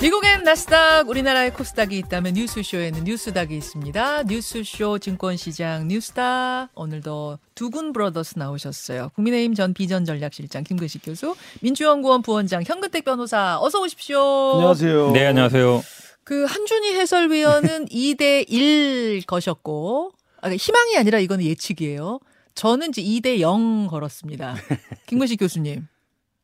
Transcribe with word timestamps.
미국엔 0.00 0.44
나스닥, 0.44 1.10
우리나라의 1.10 1.52
코스닥이 1.52 1.98
있다면 1.98 2.32
뉴스쇼에는 2.32 3.04
뉴스닥이 3.04 3.54
있습니다. 3.54 4.22
뉴스쇼 4.22 4.98
증권시장 4.98 5.88
뉴스닥. 5.88 6.70
오늘도 6.74 7.38
두군 7.54 7.92
브러더스 7.92 8.38
나오셨어요. 8.38 9.10
국민의힘 9.14 9.52
전 9.52 9.74
비전 9.74 10.06
전략실장 10.06 10.64
김근식 10.64 11.02
교수, 11.04 11.36
민주연구원 11.60 12.22
부원장 12.22 12.62
현근택 12.64 13.04
변호사 13.04 13.58
어서 13.60 13.82
오십시오. 13.82 14.18
안녕하세요. 14.54 15.10
네, 15.12 15.26
안녕하세요. 15.26 15.82
그 16.24 16.44
한준희 16.46 16.94
해설위원은 16.94 17.84
2대 17.86 18.46
1 18.48 19.24
거셨고 19.26 20.12
아, 20.40 20.48
희망이 20.48 20.96
아니라 20.96 21.18
이거는 21.18 21.44
예측이에요. 21.44 22.20
저는 22.54 22.88
이제 22.88 23.02
2대 23.02 23.40
0 23.40 23.86
걸었습니다. 23.88 24.54
김근식 25.06 25.38
교수님. 25.38 25.86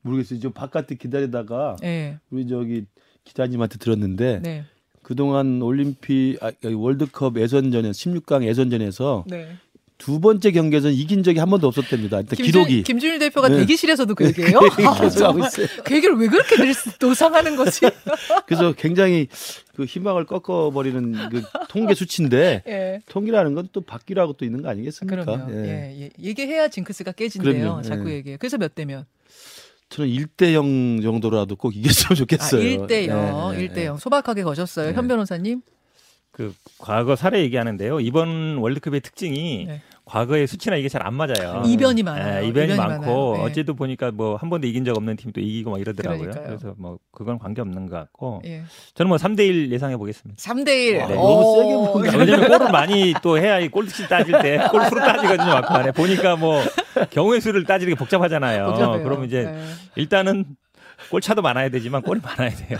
모르겠어요. 0.02 0.40
저 0.40 0.50
바깥에 0.50 0.96
기다리다가 0.96 1.76
네. 1.80 2.18
우리 2.30 2.46
저기 2.46 2.84
기자님한테 3.26 3.76
들었는데 3.78 4.40
네. 4.42 4.64
그동안 5.02 5.60
올림픽 5.60 6.38
아, 6.40 6.50
월드컵 6.74 7.38
예선전에 7.38 7.90
16강 7.90 8.44
예선전에서 8.44 9.24
네. 9.28 9.48
두 9.98 10.20
번째 10.20 10.50
경기에서 10.50 10.90
이긴 10.90 11.22
적이 11.22 11.38
한 11.38 11.48
번도 11.48 11.66
없었답니다. 11.68 12.18
일단 12.20 12.36
김준, 12.36 12.44
기록이 12.52 12.82
김준일 12.82 13.18
대표가 13.18 13.48
네. 13.48 13.58
대기실에서도 13.58 14.14
그? 14.14 14.24
아, 14.84 14.90
하고 14.90 15.08
정말. 15.08 15.48
있어요. 15.48 15.66
그 15.84 15.94
얘기를 15.96 16.14
왜 16.16 16.28
그렇게 16.28 16.56
늘 16.56 16.74
노상하는 17.00 17.56
거지? 17.56 17.80
그래서 18.46 18.72
굉장히 18.72 19.28
그 19.74 19.84
희망을 19.86 20.26
꺾어버리는 20.26 21.30
그 21.30 21.42
통계 21.70 21.94
수치인데 21.94 22.62
예. 22.68 23.00
통계라는 23.08 23.54
건 23.54 23.68
또 23.72 23.80
바뀌라고 23.80 24.34
또 24.34 24.44
있는 24.44 24.60
거 24.60 24.68
아니겠습니까? 24.68 25.24
그럼요. 25.24 25.50
예. 25.52 25.56
예. 25.64 26.00
예. 26.02 26.10
얘기해야 26.22 26.68
징크스가 26.68 27.12
깨진대요. 27.12 27.52
그럼요. 27.54 27.82
자꾸 27.82 28.10
예. 28.10 28.16
얘기해요. 28.16 28.36
그래서 28.38 28.58
몇 28.58 28.74
대면? 28.74 29.06
저는 29.88 30.10
1대 30.10 30.52
0 30.54 31.00
정도라도 31.00 31.56
꼭 31.56 31.76
이겼으면 31.76 32.12
아, 32.12 32.14
좋겠어요. 32.14 32.60
1대 32.86 33.06
0. 33.08 33.54
예, 33.54 33.60
예, 33.62 33.68
1대 33.68 33.84
0. 33.84 33.96
소박하게 33.98 34.42
거셨어요. 34.42 34.88
네. 34.90 34.92
현 34.94 35.06
변호사님? 35.08 35.60
그 36.32 36.52
과거 36.78 37.16
사례 37.16 37.40
얘기하는데요. 37.40 38.00
이번 38.00 38.58
월드컵의 38.58 39.00
특징이 39.00 39.64
네. 39.66 39.80
과거의 40.04 40.46
수치나 40.46 40.76
이게 40.76 40.88
잘 40.88 41.02
안 41.06 41.14
맞아요. 41.14 41.62
이변이 41.66 42.02
많아요. 42.02 42.40
네, 42.42 42.46
이변이, 42.48 42.74
이변이 42.74 42.76
많고 42.78 43.32
많아요. 43.32 43.36
네. 43.38 43.42
어제도 43.50 43.74
보니까 43.74 44.10
뭐 44.10 44.36
한 44.36 44.50
번도 44.50 44.66
이긴 44.66 44.84
적 44.84 44.94
없는 44.96 45.16
팀도 45.16 45.40
이기고 45.40 45.70
막 45.70 45.80
이러더라고요. 45.80 46.20
그러니까요. 46.30 46.46
그래서 46.58 46.74
뭐 46.78 46.98
그건 47.10 47.38
관계 47.38 47.62
없는 47.62 47.86
것 47.88 47.96
같고 47.96 48.42
예. 48.44 48.64
저는 48.94 49.08
뭐 49.08 49.16
3대 49.16 49.40
1 49.48 49.72
예상해 49.72 49.96
보겠습니다. 49.96 50.38
3대 50.42 50.68
1. 50.68 50.96
와, 50.98 51.06
네. 51.08 51.14
너무 51.14 51.56
세게 51.56 51.74
보는데. 51.92 52.18
왜냐면 52.18 52.48
골을 52.58 52.70
많이 52.70 53.14
또 53.22 53.38
해야 53.38 53.58
이 53.58 53.68
골득실 53.68 54.08
따질 54.08 54.42
때 54.42 54.58
골프로 54.70 55.00
따지거든요. 55.00 55.46
막판에 55.48 55.92
보니까 55.92 56.36
뭐 56.36 56.60
경우의 57.10 57.40
수를 57.40 57.64
따지는 57.64 57.94
게 57.94 57.98
복잡하잖아요. 57.98 58.66
복잡해요. 58.66 59.02
그러면 59.02 59.26
이제 59.26 59.44
네. 59.44 59.64
일단은 59.96 60.44
골차도 61.10 61.42
많아야 61.42 61.68
되지만 61.68 62.00
골이 62.00 62.20
많아야 62.22 62.50
돼요. 62.56 62.78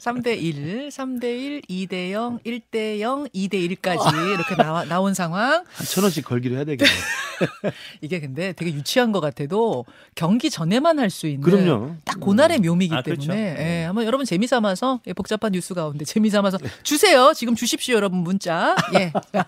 3대 0.00 0.40
1, 0.40 0.88
3대 0.88 1.24
1, 1.24 1.60
2대 1.68 2.10
0, 2.12 2.38
1대 2.38 2.98
0, 3.00 3.24
2대 3.28 3.76
1까지 3.76 4.34
이렇게 4.34 4.56
나와, 4.56 4.84
나온 4.84 5.12
상황. 5.12 5.64
한천 5.74 6.02
원씩 6.04 6.24
걸기로 6.24 6.56
해야 6.56 6.64
되겠네요. 6.64 6.96
이게 8.00 8.20
근데 8.20 8.52
되게 8.54 8.72
유치한 8.72 9.12
것 9.12 9.20
같아도 9.20 9.84
경기 10.14 10.48
전에만 10.50 10.98
할 10.98 11.10
수 11.10 11.26
있는 11.26 11.42
그럼요. 11.42 11.94
딱 12.04 12.18
그날의 12.20 12.58
묘미이기 12.60 12.94
아, 12.94 13.02
그렇죠. 13.02 13.28
때문에 13.30 13.54
네. 13.54 13.80
예, 13.82 13.84
한번 13.84 14.06
여러분 14.06 14.24
재미 14.24 14.46
삼아서 14.46 15.00
예, 15.06 15.12
복잡한 15.12 15.52
뉴스 15.52 15.74
가운데 15.74 16.04
재미 16.06 16.30
삼아서 16.30 16.56
주세요. 16.82 17.32
지금 17.34 17.54
주십시오, 17.54 17.96
여러분 17.96 18.20
문자. 18.20 18.74
예. 18.94 19.12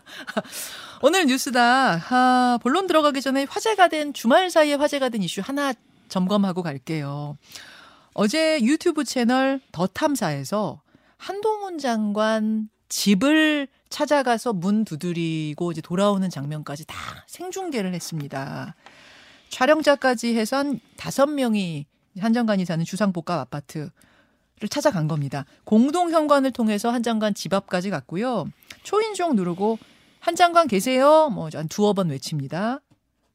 오늘 1.02 1.24
뉴스다. 1.24 1.98
아, 2.10 2.58
본론 2.62 2.86
들어가기 2.86 3.22
전에 3.22 3.46
화제가 3.48 3.88
된 3.88 4.12
주말 4.12 4.50
사이에 4.50 4.74
화제가 4.74 5.08
된 5.08 5.22
이슈 5.22 5.40
하나 5.42 5.72
점검하고 6.08 6.62
갈게요. 6.62 7.38
어제 8.12 8.60
유튜브 8.60 9.04
채널 9.04 9.60
더 9.72 9.86
탐사에서 9.86 10.82
한동훈 11.16 11.78
장관 11.78 12.68
집을 12.90 13.68
찾아가서 13.88 14.52
문 14.52 14.84
두드리고 14.84 15.72
이제 15.72 15.80
돌아오는 15.80 16.28
장면까지 16.28 16.84
다 16.86 16.96
생중계를 17.26 17.94
했습니다. 17.94 18.75
촬영자까지 19.48 20.36
해서 20.36 20.58
한 20.58 20.80
다섯 20.98 21.26
명이 21.26 21.86
한 22.19 22.34
장관이 22.34 22.66
사는 22.66 22.84
주상복합 22.84 23.38
아파트를 23.38 23.91
찾아간 24.69 25.08
겁니다. 25.08 25.46
공동 25.64 26.10
현관을 26.10 26.50
통해서 26.50 26.91
한 26.91 27.02
장관 27.02 27.32
집 27.32 27.54
앞까지 27.54 27.88
갔고요. 27.88 28.50
초인종 28.82 29.34
누르고 29.34 29.78
한 30.20 30.36
장관 30.36 30.69
계세요? 30.69 31.28
뭐 31.31 31.48
한 31.53 31.69
두어 31.69 31.92
번 31.92 32.10
외칩니다. 32.10 32.81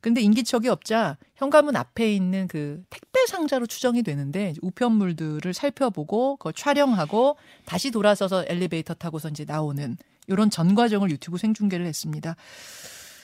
근데 0.01 0.21
인기척이 0.21 0.69
없자 0.69 1.17
현관문 1.35 1.75
앞에 1.75 2.13
있는 2.13 2.47
그 2.47 2.83
택배 2.91 3.25
상자로 3.25 3.65
추정이 3.65 4.03
되는데 4.03 4.53
우편물들을 4.61 5.51
살펴보고 5.51 6.37
그걸 6.37 6.53
촬영하고 6.53 7.37
다시 7.65 7.89
돌아서서 7.89 8.45
엘리베이터 8.47 8.93
타고서 8.93 9.29
이제 9.29 9.45
나오는 9.45 9.97
이런 10.27 10.51
전 10.51 10.75
과정을 10.75 11.09
유튜브 11.09 11.39
생중계를 11.39 11.87
했습니다. 11.87 12.35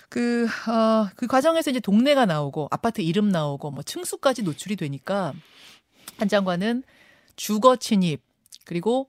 그, 0.09 0.47
어, 0.67 1.07
그 1.15 1.27
과정에서 1.27 1.69
이제 1.69 1.79
동네가 1.79 2.25
나오고 2.25 2.67
아파트 2.71 3.01
이름 3.01 3.29
나오고 3.29 3.71
뭐 3.71 3.83
층수까지 3.83 4.41
노출이 4.41 4.75
되니까 4.75 5.33
한 6.17 6.27
장관은 6.27 6.83
주거 7.35 7.75
침입 7.75 8.21
그리고 8.65 9.07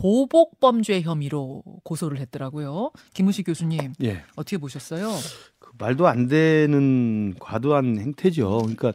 보복 0.00 0.60
범죄 0.60 1.02
혐의로 1.02 1.62
고소를 1.82 2.18
했더라고요. 2.20 2.90
김우식 3.12 3.44
교수님 3.44 3.92
예. 4.02 4.22
어떻게 4.34 4.56
보셨어요? 4.56 5.10
그 5.58 5.72
말도 5.78 6.06
안 6.06 6.26
되는 6.26 7.34
과도한 7.38 7.98
행태죠. 7.98 8.60
그러니까 8.60 8.94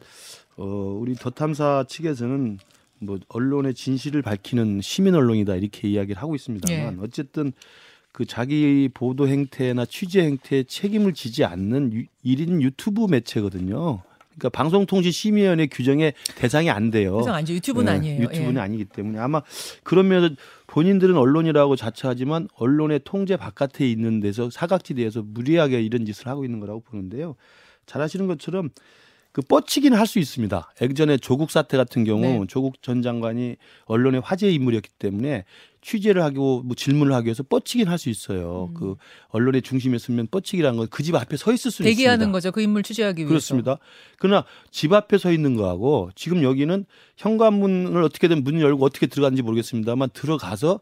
어, 0.57 0.65
우리 0.99 1.13
더 1.13 1.29
탐사 1.29 1.85
측에서는 1.87 2.57
뭐 2.99 3.19
언론의 3.27 3.75
진실을 3.75 4.23
밝히는 4.23 4.81
시민 4.81 5.13
언론이다 5.13 5.55
이렇게 5.55 5.87
이야기를 5.87 6.19
하고 6.19 6.33
있습니다만 6.33 6.97
예. 6.97 7.03
어쨌든 7.03 7.53
그 8.11 8.25
자기 8.25 8.89
보도 8.91 9.27
행태나 9.27 9.85
취재 9.85 10.21
행태에 10.21 10.63
책임을 10.63 11.13
지지 11.13 11.45
않는 11.45 11.93
유, 11.93 12.05
1인 12.25 12.63
유튜브 12.63 13.05
매체거든요. 13.07 14.01
그러니까 14.37 14.49
방송통신심의위원회 14.49 15.67
규정의 15.67 16.13
대상이 16.35 16.69
안 16.69 16.91
돼요. 16.91 17.13
그래서 17.13 17.31
아니죠 17.31 17.53
유튜브는 17.53 17.93
예, 17.93 17.97
아니에요. 17.97 18.23
유튜브는 18.23 18.55
예. 18.55 18.59
아니기 18.59 18.85
때문에 18.85 19.19
아마 19.19 19.41
그러면서 19.83 20.35
본인들은 20.67 21.15
언론이라고 21.15 21.75
자처하지만 21.75 22.49
언론의 22.55 23.01
통제 23.05 23.37
바깥에 23.37 23.89
있는 23.89 24.19
데서 24.19 24.49
사각지대에서 24.49 25.23
무리하게 25.25 25.81
이런 25.81 26.05
짓을 26.05 26.27
하고 26.27 26.43
있는 26.43 26.59
거라고 26.59 26.81
보는데요. 26.81 27.35
잘 27.85 28.01
아시는 28.01 28.27
것처럼 28.27 28.69
그 29.35 29.41
뻗치기는 29.41 29.97
할 29.97 30.07
수 30.07 30.17
있습니다. 30.17 30.71
예전에 30.81 31.17
조국 31.17 31.51
사태 31.51 31.75
같은 31.75 32.05
경우 32.05 32.21
네. 32.21 32.41
조국 32.47 32.81
전 32.81 33.01
장관이 33.01 33.57
언론의 33.83 34.21
화제 34.23 34.49
인물이었기 34.49 34.91
때문에 34.97 35.43
취재를 35.81 36.23
하고 36.23 36.61
뭐 36.63 36.73
질문을 36.73 37.13
하기 37.15 37.25
위해서 37.25 37.43
뻗치기는 37.43 37.91
할수 37.91 38.09
있어요. 38.09 38.69
음. 38.69 38.73
그 38.79 38.95
언론의 39.27 39.61
중심에 39.61 39.97
서면 39.97 40.27
뻗치기라는 40.31 40.77
건 40.77 40.87
그 40.87 41.03
집 41.03 41.15
앞에 41.15 41.35
서 41.35 41.51
있을 41.51 41.69
수 41.69 41.83
있습니다. 41.83 41.89
대기하는 41.97 42.31
거죠. 42.31 42.53
그 42.53 42.61
인물 42.61 42.81
취재하기 42.83 43.23
위해서. 43.23 43.27
그렇습니다. 43.29 43.77
그러나 44.17 44.45
집 44.71 44.93
앞에 44.93 45.17
서 45.17 45.33
있는 45.33 45.55
거하고 45.55 46.11
지금 46.15 46.41
여기는 46.41 46.85
현관문을 47.17 48.01
어떻게든 48.03 48.41
문을 48.45 48.61
열고 48.61 48.85
어떻게 48.85 49.05
들어갔는지 49.07 49.41
모르겠습니다만 49.43 50.11
들어가서 50.13 50.79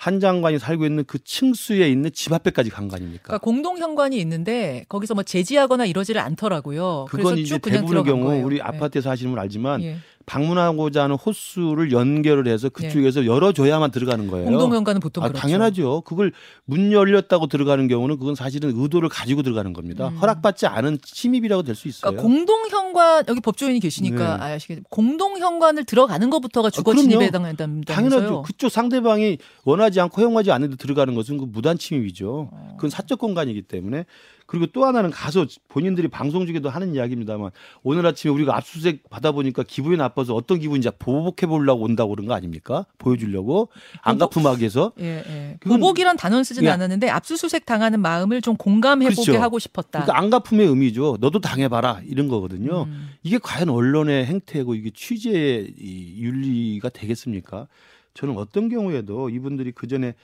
한 0.00 0.18
장관이 0.18 0.58
살고 0.58 0.86
있는 0.86 1.04
그 1.04 1.18
층수에 1.22 1.86
있는 1.90 2.10
집 2.14 2.32
앞에까지 2.32 2.70
간 2.70 2.88
거 2.88 2.96
아닙니까? 2.96 3.22
그러니까 3.24 3.44
공동 3.44 3.76
현관이 3.76 4.18
있는데 4.20 4.86
거기서 4.88 5.12
뭐 5.12 5.22
제지하거나 5.22 5.84
이러지를 5.84 6.22
않더라고요. 6.22 7.04
그건 7.10 7.36
이제 7.36 7.58
대부분의 7.58 8.04
경우 8.04 8.24
거예요. 8.24 8.46
우리 8.46 8.56
예. 8.56 8.60
아파트에서 8.62 9.10
하시는 9.10 9.30
분 9.30 9.38
알지만 9.38 9.82
예. 9.82 9.96
방문하고자 10.30 11.02
하는 11.04 11.16
호수를 11.16 11.90
연결을 11.90 12.46
해서 12.46 12.68
그쪽에서 12.68 13.26
열어줘야만 13.26 13.90
들어가는 13.90 14.28
거예요. 14.28 14.46
공동 14.46 14.72
현관은 14.74 15.00
보통 15.00 15.24
아, 15.24 15.28
그렇죠. 15.28 15.40
당연하죠. 15.42 16.02
그걸 16.02 16.32
문 16.64 16.92
열렸다고 16.92 17.48
들어가는 17.48 17.88
경우는 17.88 18.16
그건 18.16 18.36
사실은 18.36 18.72
의도를 18.76 19.08
가지고 19.08 19.42
들어가는 19.42 19.72
겁니다. 19.72 20.08
음. 20.08 20.16
허락받지 20.18 20.66
않은 20.68 20.98
침입이라고 21.02 21.64
될 21.64 21.74
수 21.74 21.88
있어요. 21.88 22.12
그러니까 22.12 22.22
공동 22.22 22.68
현관 22.68 23.24
여기 23.28 23.40
법조인이 23.40 23.80
계시니까 23.80 24.36
네. 24.36 24.42
아시겠죠. 24.54 24.82
공동 24.90 25.38
현관을 25.38 25.84
들어가는 25.84 26.28
것부터가 26.30 26.70
주거 26.70 26.92
그럼요. 26.92 27.08
침입에 27.08 27.24
해당한다면서요. 27.26 27.84
당연하죠. 27.96 28.42
그쪽 28.42 28.68
상대방이 28.70 29.38
원하지 29.64 30.00
않고 30.00 30.20
허용하지 30.20 30.52
않는데 30.52 30.76
들어가는 30.76 31.14
것은 31.14 31.38
그 31.38 31.44
무단 31.48 31.76
침입이죠. 31.78 32.50
어. 32.52 32.72
그건 32.76 32.90
사적 32.90 33.18
공간이기 33.18 33.62
때문에 33.62 34.04
그리고 34.50 34.66
또 34.66 34.84
하나는 34.84 35.10
가서 35.10 35.46
본인들이 35.68 36.08
방송 36.08 36.44
중에도 36.44 36.70
하는 36.70 36.92
이야기입니다만 36.92 37.52
오늘 37.84 38.04
아침에 38.04 38.32
우리가 38.32 38.56
압수수색 38.56 39.08
받아보니까 39.08 39.62
기분이 39.62 39.96
나빠서 39.96 40.34
어떤 40.34 40.58
기분인지 40.58 40.90
보복해 40.98 41.46
보려고 41.46 41.84
온다고 41.84 42.10
그런 42.10 42.26
거 42.26 42.34
아닙니까? 42.34 42.84
보여주려고 42.98 43.68
안 44.02 44.18
갚음하기 44.18 44.58
위해서 44.58 44.90
예, 44.98 45.22
예. 45.24 45.56
보복이란 45.60 46.16
단어는 46.16 46.42
쓰진 46.42 46.64
야. 46.64 46.74
않았는데 46.74 47.08
압수수색 47.08 47.64
당하는 47.64 48.00
마음을 48.00 48.42
좀 48.42 48.56
공감해 48.56 49.10
보게 49.10 49.22
그렇죠. 49.22 49.40
하고 49.40 49.60
싶었다. 49.60 50.02
그러니까 50.02 50.18
안 50.18 50.30
갚음의 50.30 50.66
의미죠. 50.66 51.18
너도 51.20 51.38
당해봐라 51.38 52.00
이런 52.08 52.26
거거든요. 52.26 52.86
음. 52.88 53.10
이게 53.22 53.38
과연 53.38 53.68
언론의 53.68 54.26
행태고 54.26 54.74
이게 54.74 54.90
취재의 54.92 55.74
이 55.78 56.24
윤리가 56.24 56.88
되겠습니까? 56.88 57.68
저는 58.14 58.36
어떤 58.36 58.68
경우에도 58.68 59.30
이분들이 59.30 59.70
그 59.70 59.86
전에 59.86 60.14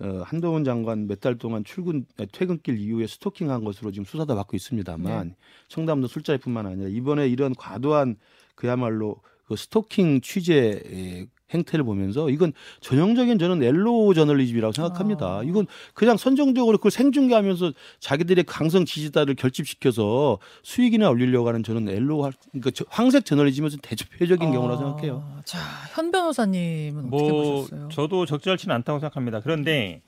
어, 0.00 0.22
한동훈 0.24 0.64
장관 0.64 1.06
몇 1.06 1.20
달 1.20 1.38
동안 1.38 1.64
출근 1.64 2.04
아, 2.18 2.24
퇴근길 2.32 2.78
이후에 2.78 3.06
스토킹한 3.06 3.64
것으로 3.64 3.92
지금 3.92 4.04
수사도 4.04 4.34
받고 4.34 4.56
있습니다만 4.56 5.28
네. 5.28 5.36
청담도 5.68 6.08
술자리뿐만 6.08 6.66
아니라 6.66 6.88
이번에 6.88 7.28
이런 7.28 7.54
과도한 7.54 8.16
그야말로 8.56 9.20
그 9.46 9.56
스토킹 9.56 10.20
취재 10.20 11.26
행태를 11.54 11.84
보면서 11.84 12.28
이건 12.28 12.52
전형적인 12.80 13.38
저는 13.38 13.62
엘로 13.62 14.12
저널리즘이라고 14.12 14.72
생각합니다. 14.72 15.38
아. 15.38 15.42
이건 15.44 15.66
그냥 15.94 16.16
선정적으로 16.16 16.76
그걸 16.78 16.90
생중계하면서 16.90 17.72
자기들의 18.00 18.44
강성 18.44 18.84
지지자를 18.84 19.34
결집시켜서 19.36 20.38
수익이나 20.62 21.08
올리려고 21.08 21.48
하는 21.48 21.62
저는 21.62 21.88
엘로 21.88 22.24
할- 22.24 22.32
그러니까 22.50 22.70
저- 22.72 22.84
황색 22.88 23.24
저널리즘에서 23.24 23.78
대표적인 23.80 24.50
경우라고 24.52 24.80
생각해요. 24.82 25.24
아, 25.26 25.40
자, 25.44 25.58
현 25.94 26.10
변호사님은 26.10 27.06
어떻게 27.12 27.30
뭐 27.30 27.62
보셨어요? 27.62 27.88
저도 27.90 28.26
적절치는 28.26 28.74
않다고 28.74 28.98
생각합니다. 28.98 29.40
그런데 29.40 30.02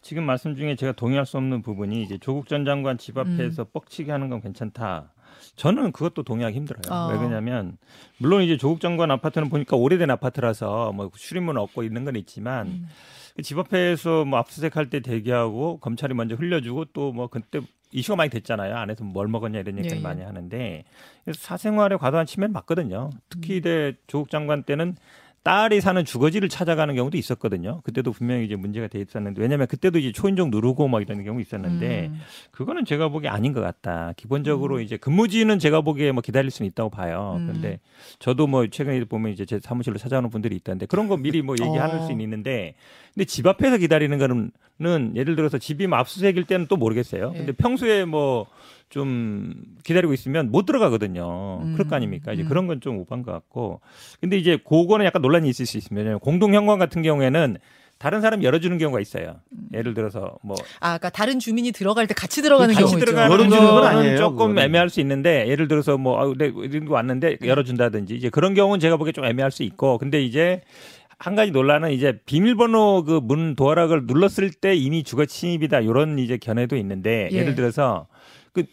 지금 0.00 0.24
말씀 0.24 0.54
중에 0.54 0.76
제가 0.76 0.92
동의할 0.92 1.24
수 1.26 1.38
없는 1.38 1.62
부분이 1.62 2.02
이제 2.02 2.18
조국 2.18 2.46
전 2.48 2.64
장관 2.64 2.98
집 2.98 3.16
앞에서 3.18 3.62
음. 3.62 3.66
뻑치게 3.72 4.12
하는 4.12 4.28
건 4.28 4.40
괜찮다. 4.42 5.13
저는 5.56 5.92
그것도 5.92 6.22
동의하기 6.22 6.56
힘들어요. 6.56 6.82
아. 6.94 7.08
왜 7.12 7.18
그러냐면 7.18 7.76
물론 8.18 8.42
이제 8.42 8.56
조국 8.56 8.80
장관 8.80 9.10
아파트는 9.10 9.48
보니까 9.48 9.76
오래된 9.76 10.10
아파트라서 10.10 10.92
뭐 10.92 11.10
출입문 11.16 11.56
없고 11.56 11.82
있는 11.82 12.04
건 12.04 12.16
있지만 12.16 12.66
음. 12.66 12.88
그집 13.36 13.58
앞에서 13.58 14.24
뭐 14.24 14.38
압수수색할 14.38 14.90
때 14.90 15.00
대기하고 15.00 15.78
검찰이 15.80 16.14
먼저 16.14 16.34
흘려주고 16.36 16.86
또 16.86 17.12
뭐 17.12 17.28
그때 17.28 17.60
이슈가 17.92 18.16
많이 18.16 18.28
됐잖아요. 18.28 18.76
안에서 18.76 19.04
뭘 19.04 19.28
먹었냐 19.28 19.60
이런 19.60 19.78
얘기를 19.78 19.96
예, 19.96 20.00
예. 20.00 20.02
많이 20.02 20.22
하는데 20.22 20.84
그래서 21.24 21.40
사생활에 21.40 21.96
과도한 21.96 22.26
침해를 22.26 22.52
맞거든요. 22.52 23.10
음. 23.12 23.18
특히 23.28 23.56
이제 23.56 23.94
조국 24.08 24.30
장관 24.30 24.64
때는 24.64 24.96
딸이 25.44 25.82
사는 25.82 26.02
주거지를 26.06 26.48
찾아가는 26.48 26.94
경우도 26.94 27.18
있었거든요. 27.18 27.82
그때도 27.84 28.12
분명히 28.12 28.46
이제 28.46 28.56
문제가 28.56 28.88
돼 28.88 28.98
있었는데 28.98 29.42
왜냐하면 29.42 29.66
그때도 29.66 29.98
이제 29.98 30.10
초인종 30.10 30.50
누르고 30.50 30.88
막 30.88 31.02
이런 31.02 31.22
경우 31.22 31.38
있었는데 31.38 32.06
음. 32.06 32.20
그거는 32.50 32.86
제가 32.86 33.10
보기에 33.10 33.28
아닌 33.28 33.52
것 33.52 33.60
같다. 33.60 34.14
기본적으로 34.16 34.80
이제 34.80 34.96
근무지는 34.96 35.58
제가 35.58 35.82
보기에 35.82 36.12
뭐 36.12 36.22
기다릴 36.22 36.50
수는 36.50 36.70
있다고 36.70 36.88
봐요. 36.88 37.36
음. 37.38 37.46
그런데 37.46 37.78
저도 38.18 38.46
뭐 38.46 38.66
최근에 38.66 39.04
보면 39.04 39.32
이제 39.32 39.44
제 39.44 39.60
사무실로 39.60 39.98
찾아오는 39.98 40.30
분들이 40.30 40.56
있던데 40.56 40.86
그런 40.86 41.08
거 41.08 41.18
미리 41.18 41.42
뭐 41.42 41.56
얘기할 41.60 41.90
어. 41.90 42.00
수는 42.06 42.22
있는데 42.22 42.74
근데 43.12 43.26
집 43.26 43.46
앞에서 43.46 43.76
기다리는 43.76 44.16
거는 44.18 44.50
는 44.80 45.12
예를 45.14 45.36
들어서 45.36 45.56
집이 45.56 45.86
뭐 45.86 45.98
압수수색일 45.98 46.46
때는 46.46 46.66
또 46.66 46.76
모르겠어요. 46.76 47.30
예. 47.32 47.38
근데 47.38 47.52
평소에 47.52 48.04
뭐 48.04 48.46
좀 48.94 49.52
기다리고 49.82 50.12
있으면 50.14 50.52
못 50.52 50.66
들어가거든요. 50.66 51.60
음. 51.64 51.72
그럴 51.74 51.88
거 51.88 51.96
아닙니까? 51.96 52.32
이제 52.32 52.44
음. 52.44 52.48
그런 52.48 52.66
건 52.68 52.80
좀 52.80 52.98
오반 52.98 53.22
것 53.22 53.32
같고. 53.32 53.80
근데 54.20 54.36
이제 54.36 54.56
그거는 54.56 55.04
약간 55.04 55.20
논란이 55.20 55.48
있을 55.48 55.66
수 55.66 55.76
있습니다. 55.78 55.98
왜냐하면 56.00 56.20
공동 56.20 56.54
현관 56.54 56.78
같은 56.78 57.02
경우에는 57.02 57.56
다른 57.98 58.20
사람이 58.20 58.44
열어주는 58.44 58.76
경우가 58.78 59.00
있어요. 59.00 59.40
예를 59.72 59.94
들어서 59.94 60.36
뭐 60.42 60.56
아, 60.80 60.98
그러니까 60.98 61.10
다른 61.10 61.40
주민이 61.40 61.72
들어갈 61.72 62.06
때 62.06 62.14
같이 62.14 62.40
들어가는 62.42 62.72
같이 62.74 62.84
경우 62.84 62.94
있죠. 62.96 63.04
들어가는 63.06 63.30
열어주는 63.32 63.58
건 63.66 63.84
아니에요, 63.84 64.16
조금 64.18 64.36
그거는. 64.50 64.62
애매할 64.62 64.90
수 64.90 65.00
있는데 65.00 65.48
예를 65.48 65.66
들어서 65.66 65.96
뭐 65.98 66.20
아, 66.20 66.32
네, 66.36 66.52
이런 66.54 66.84
거 66.84 66.94
왔는데 66.94 67.38
열어준다든지 67.44 68.14
이제 68.14 68.28
그런 68.30 68.54
경우는 68.54 68.78
제가 68.78 68.96
보기에 68.96 69.12
좀 69.12 69.24
애매할 69.24 69.50
수 69.50 69.62
있고 69.64 69.98
근데 69.98 70.22
이제 70.22 70.60
한 71.18 71.34
가지 71.36 71.50
논란은 71.52 71.90
이제 71.92 72.18
비밀번호 72.26 73.04
그 73.04 73.20
문 73.20 73.54
도어락을 73.56 74.02
눌렀을 74.06 74.50
때 74.50 74.74
이미 74.76 75.02
주거 75.04 75.24
침입이다 75.24 75.80
이런 75.80 76.18
이제 76.18 76.36
견해도 76.36 76.76
있는데 76.76 77.28
예. 77.32 77.36
예를 77.38 77.54
들어서 77.54 78.06
그 78.52 78.64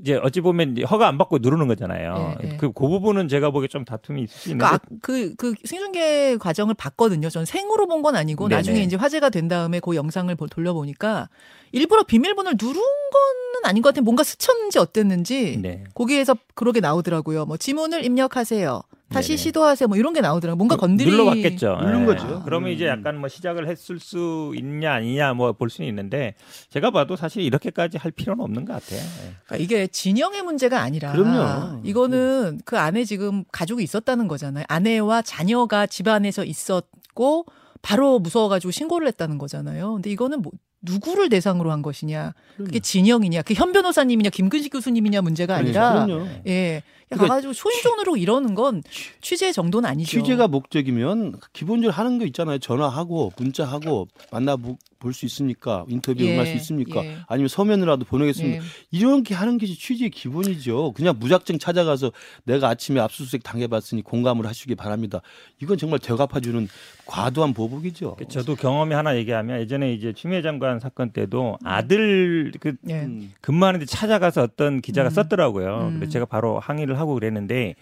이제 0.00 0.14
어찌 0.22 0.40
보면 0.40 0.76
허가 0.90 1.06
안 1.08 1.18
받고 1.18 1.38
누르는 1.38 1.68
거잖아요. 1.68 2.36
예, 2.42 2.48
예. 2.52 2.56
그, 2.56 2.72
그 2.72 2.88
부분은 2.88 3.28
제가 3.28 3.50
보기에 3.50 3.68
좀 3.68 3.84
다툼이 3.84 4.22
있을 4.22 4.36
수 4.36 4.48
있는데 4.50 4.64
그러니까 4.66 4.84
아, 4.86 4.98
그, 5.02 5.34
그 5.36 5.54
생중계 5.64 6.36
과정을 6.38 6.74
봤거든요. 6.74 7.30
저는 7.30 7.46
생으로 7.46 7.86
본 7.86 8.02
건 8.02 8.16
아니고 8.16 8.48
네네. 8.48 8.56
나중에 8.58 8.82
이제 8.82 8.96
화제가 8.96 9.30
된 9.30 9.48
다음에 9.48 9.80
그 9.80 9.94
영상을 9.94 10.34
보- 10.34 10.46
돌려보니까 10.48 11.28
일부러 11.72 12.02
비밀번호를 12.02 12.56
누른 12.60 12.74
거는 12.74 13.64
아닌 13.64 13.82
것 13.82 13.90
같아요. 13.90 14.02
뭔가 14.04 14.22
스쳤는지 14.24 14.78
어땠는지 14.78 15.58
네. 15.62 15.84
거기에서 15.94 16.34
그러게 16.54 16.80
나오더라고요. 16.80 17.46
뭐 17.46 17.56
지문을 17.56 18.04
입력하세요. 18.04 18.82
다시 19.10 19.28
네네. 19.28 19.36
시도하세요. 19.36 19.86
뭐 19.88 19.96
이런 19.96 20.12
게 20.12 20.20
나오더라고요. 20.20 20.56
뭔가 20.56 20.76
건드리 20.76 21.10
눌러봤겠죠. 21.10 21.76
누른 21.80 22.02
예. 22.02 22.06
거죠. 22.06 22.42
그러면 22.44 22.70
이제 22.72 22.86
음. 22.86 22.98
약간 22.98 23.18
뭐 23.20 23.28
시작을 23.28 23.68
했을 23.68 24.00
수 24.00 24.52
있냐 24.56 24.92
아니냐 24.94 25.34
뭐 25.34 25.52
볼 25.52 25.70
수는 25.70 25.88
있는데 25.88 26.34
제가 26.70 26.90
봐도 26.90 27.14
사실 27.14 27.42
이렇게까지 27.42 27.98
할 27.98 28.10
필요는 28.10 28.42
없는 28.42 28.64
것 28.64 28.72
같아요. 28.72 29.00
예. 29.00 29.34
그러니까 29.46 29.56
이게 29.56 29.86
진영의 29.86 30.42
문제가 30.42 30.80
아니라 30.80 31.12
그럼요. 31.12 31.80
이거는 31.84 32.60
그 32.64 32.78
안에 32.78 33.04
지금 33.04 33.44
가족이 33.52 33.82
있었다는 33.84 34.26
거잖아요. 34.26 34.64
아내와 34.68 35.22
자녀가 35.22 35.86
집 35.86 36.08
안에서 36.08 36.44
있었고 36.44 37.46
바로 37.82 38.18
무서워가지고 38.18 38.70
신고를 38.70 39.06
했다는 39.08 39.38
거잖아요. 39.38 39.92
근데 39.94 40.10
이거는 40.10 40.40
뭐 40.42 40.50
누구를 40.84 41.28
대상으로 41.28 41.72
한 41.72 41.82
것이냐? 41.82 42.34
그게 42.56 42.78
진영이냐? 42.78 43.42
그 43.42 43.54
현 43.54 43.72
변호사님이냐? 43.72 44.30
김근식 44.30 44.72
교수님이냐 44.72 45.22
문제가 45.22 45.56
아니라 45.56 46.04
그럼요. 46.06 46.26
예. 46.46 46.82
그러니까 47.08 47.28
가가지고 47.28 47.52
초인종으로 47.52 48.16
이러는 48.16 48.54
건 48.54 48.82
취재 49.20 49.52
정도는 49.52 49.88
아니죠. 49.88 50.10
취재가 50.10 50.48
목적이면 50.48 51.36
기본적으로 51.52 51.92
하는 51.92 52.18
거 52.18 52.24
있잖아요. 52.26 52.58
전화하고 52.58 53.32
문자하고 53.36 54.08
만나 54.30 54.56
볼 54.56 55.12
수 55.12 55.26
있습니까? 55.26 55.84
인터뷰 55.88 56.24
예, 56.24 56.32
응할 56.32 56.46
수 56.46 56.54
있습니까? 56.54 57.04
예. 57.04 57.18
아니면 57.28 57.48
서면으로라도 57.48 58.06
보내겠습니까? 58.06 58.64
예. 58.64 58.68
이렇게 58.90 59.34
하는 59.34 59.58
것이 59.58 59.78
취지의 59.78 60.08
기본이죠. 60.08 60.92
그냥 60.92 61.16
무작정 61.18 61.58
찾아가서 61.58 62.10
내가 62.44 62.70
아침에 62.70 63.00
압수수색 63.00 63.42
당해봤으니 63.42 64.00
공감을 64.00 64.46
하시기 64.46 64.74
바랍니다. 64.74 65.20
이건 65.60 65.76
정말 65.76 65.98
되갚아주는 65.98 66.68
과도한 67.04 67.52
보복이죠. 67.52 68.16
그 68.18 68.26
저도 68.28 68.56
경험이 68.56 68.94
하나 68.94 69.14
얘기하면 69.16 69.60
예전에 69.60 69.92
이제 69.92 70.14
추미애 70.14 70.40
장관 70.40 70.73
사건 70.80 71.10
때도 71.10 71.58
아들 71.64 72.52
그 72.60 72.74
예. 72.88 73.02
음. 73.02 73.32
근무하는데 73.40 73.86
찾아가서 73.86 74.42
어떤 74.42 74.80
기자가 74.80 75.08
음. 75.08 75.10
썼더라고요. 75.10 75.88
음. 75.88 75.94
그래서 75.96 76.12
제가 76.12 76.26
바로 76.26 76.58
항의를 76.58 76.98
하고 76.98 77.14
그랬는데 77.14 77.74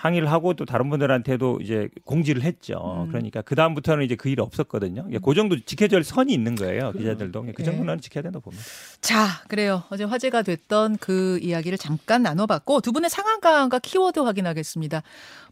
항의를 0.00 0.32
하고 0.32 0.54
또 0.54 0.64
다른 0.64 0.88
분들한테도 0.88 1.60
이제 1.60 1.88
공지를 2.06 2.42
했죠. 2.42 3.04
음. 3.04 3.08
그러니까 3.08 3.42
그 3.42 3.54
다음부터는 3.54 4.02
이제 4.02 4.16
그 4.16 4.30
일이 4.30 4.40
없었거든요. 4.40 5.06
예, 5.10 5.18
그 5.18 5.34
정도 5.34 5.58
지켜야 5.60 5.88
할 5.92 6.04
선이 6.04 6.32
있는 6.32 6.54
거예요. 6.54 6.92
기자들도 6.92 7.42
그 7.42 7.52
네. 7.58 7.64
정도는 7.64 8.00
지켜야 8.00 8.22
된다고 8.22 8.44
봅니다. 8.44 8.64
자, 9.02 9.26
그래요. 9.48 9.82
어제 9.90 10.04
화제가 10.04 10.40
됐던 10.42 10.96
그 10.98 11.38
이야기를 11.42 11.76
잠깐 11.76 12.22
나눠봤고 12.22 12.80
두 12.80 12.92
분의 12.92 13.10
상한가와 13.10 13.68
키워드 13.82 14.20
확인하겠습니다. 14.20 15.02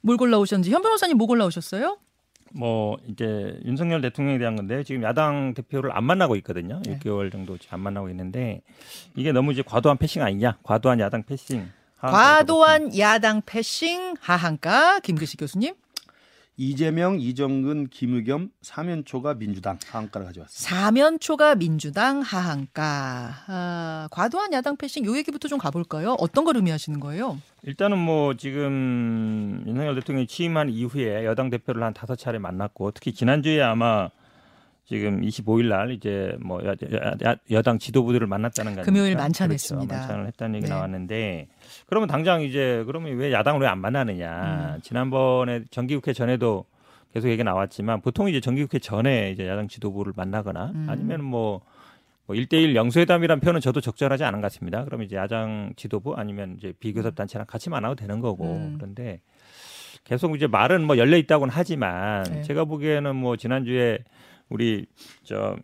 뭘 0.00 0.17
골라오셨는지 0.17 0.70
현 0.70 0.81
변호사님 0.81 1.19
뭐 1.19 1.26
골라오셨어요? 1.26 1.99
뭐 2.52 2.98
이제 3.06 3.58
윤석열 3.64 4.00
대통령에 4.00 4.38
대한 4.38 4.56
건데 4.56 4.82
지금 4.84 5.02
야당 5.02 5.54
대표를 5.54 5.96
안 5.96 6.04
만나고 6.04 6.36
있거든요. 6.36 6.80
네. 6.84 6.98
6개월 6.98 7.30
정도 7.30 7.56
안 7.70 7.80
만나고 7.80 8.08
있는데 8.10 8.62
이게 9.14 9.32
너무 9.32 9.52
이제 9.52 9.62
과도한 9.62 9.98
패싱 9.98 10.22
아니냐? 10.22 10.58
과도한 10.62 11.00
야당 11.00 11.22
패싱. 11.22 11.68
과도한 11.98 12.96
야당 12.96 13.42
패싱 13.44 14.14
하한가 14.20 15.00
김규식 15.00 15.40
교수님. 15.40 15.74
이재명, 16.60 17.20
이정근, 17.20 17.87
김의겸, 17.88 18.50
사면초가 18.62 19.34
민주당 19.34 19.78
하한가를 19.87 20.26
가져왔습니다. 20.26 20.76
사면초가 20.76 21.55
민주당 21.55 22.20
하한가. 22.20 23.31
아, 23.46 24.08
과도한 24.10 24.53
야당 24.53 24.77
패싱 24.77 25.05
요 25.05 25.17
얘기부터 25.17 25.46
좀 25.46 25.58
가볼까요? 25.60 26.17
어떤 26.19 26.44
걸 26.44 26.56
의미하시는 26.56 26.98
거예요? 26.98 27.38
일단은 27.62 27.96
뭐 27.96 28.34
지금 28.34 29.62
윤석열 29.69 29.94
대통령이 29.94 30.27
취임한 30.27 30.69
이후에 30.69 31.24
여당 31.24 31.48
대표를 31.48 31.81
한 31.84 31.94
다섯 31.94 32.17
차례 32.17 32.41
만났고 32.41 32.91
특히 32.91 33.12
지난주에 33.12 33.62
아마 33.62 34.10
지금 34.88 35.20
25일 35.20 35.68
날 35.68 35.90
이제 35.90 36.34
뭐 36.40 36.64
여, 36.64 36.70
여, 36.70 37.36
여, 37.50 37.62
당 37.62 37.78
지도부들을 37.78 38.26
만났다는 38.26 38.74
거 38.74 38.82
금요일? 38.82 39.16
만찬했습니다. 39.16 39.86
그렇죠. 39.86 40.00
만찬을 40.08 40.26
했다는 40.28 40.54
얘기 40.56 40.64
네. 40.64 40.70
나왔는데 40.70 41.48
그러면 41.86 42.08
당장 42.08 42.40
이제 42.40 42.82
그러면 42.86 43.14
왜 43.18 43.30
야당을 43.30 43.60
왜 43.60 43.66
안 43.68 43.80
만나느냐? 43.80 44.76
음. 44.76 44.80
지난번에 44.82 45.64
정기국회 45.70 46.14
전에도 46.14 46.64
계속 47.12 47.28
얘기 47.28 47.44
나왔지만 47.44 48.00
보통 48.00 48.30
이제 48.30 48.40
정기국회 48.40 48.78
전에 48.78 49.30
이제 49.30 49.46
야당 49.46 49.68
지도부를 49.68 50.14
만나거나 50.16 50.72
음. 50.74 50.86
아니면 50.88 51.22
뭐뭐 51.22 51.60
1대1 52.30 52.74
영수회담이란 52.74 53.40
표현은 53.40 53.60
저도 53.60 53.82
적절하지 53.82 54.24
않은 54.24 54.40
것 54.40 54.46
같습니다. 54.46 54.84
그러면 54.86 55.04
이제 55.04 55.16
야당 55.16 55.74
지도부 55.76 56.14
아니면 56.16 56.54
이제 56.56 56.72
비교섭 56.80 57.14
단체랑 57.14 57.46
같이 57.46 57.68
만나도 57.68 57.94
되는 57.94 58.20
거고 58.20 58.44
음. 58.54 58.76
그런데 58.78 59.20
계속 60.04 60.34
이제 60.34 60.46
말은 60.46 60.82
뭐 60.86 60.96
열려 60.96 61.18
있다고는 61.18 61.52
하지만 61.54 62.22
네. 62.24 62.42
제가 62.42 62.64
보기에는 62.64 63.14
뭐 63.14 63.36
지난주에 63.36 63.98
우리 64.48 64.86
저 65.24 65.56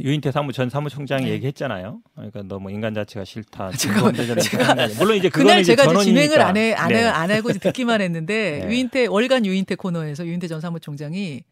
유인태 0.00 0.32
사무 0.32 0.52
전 0.52 0.68
사무총장이 0.68 1.24
네. 1.24 1.30
얘기했잖아요. 1.32 2.00
그러니까 2.14 2.42
너무 2.42 2.70
인간 2.70 2.92
자체가 2.94 3.24
싫다. 3.24 3.70
중범죄자를 3.72 4.42
제가 4.42 4.74
거. 4.74 4.94
물론 4.98 5.16
이제 5.16 5.28
그날 5.28 5.62
제가 5.62 5.84
이제 5.84 6.04
진행을 6.04 6.36
전원이니까. 6.36 6.46
안, 6.46 6.56
해, 6.56 6.72
안, 6.74 6.88
네. 6.88 7.02
해, 7.02 7.04
안 7.04 7.30
하고 7.30 7.50
이제 7.50 7.58
듣기만 7.58 8.00
했는데 8.00 8.60
네. 8.64 8.68
유인태 8.68 9.06
월간 9.06 9.46
유인태 9.46 9.76
코너에서 9.76 10.26
유인태 10.26 10.48
전 10.48 10.60
사무총장이 10.60 11.44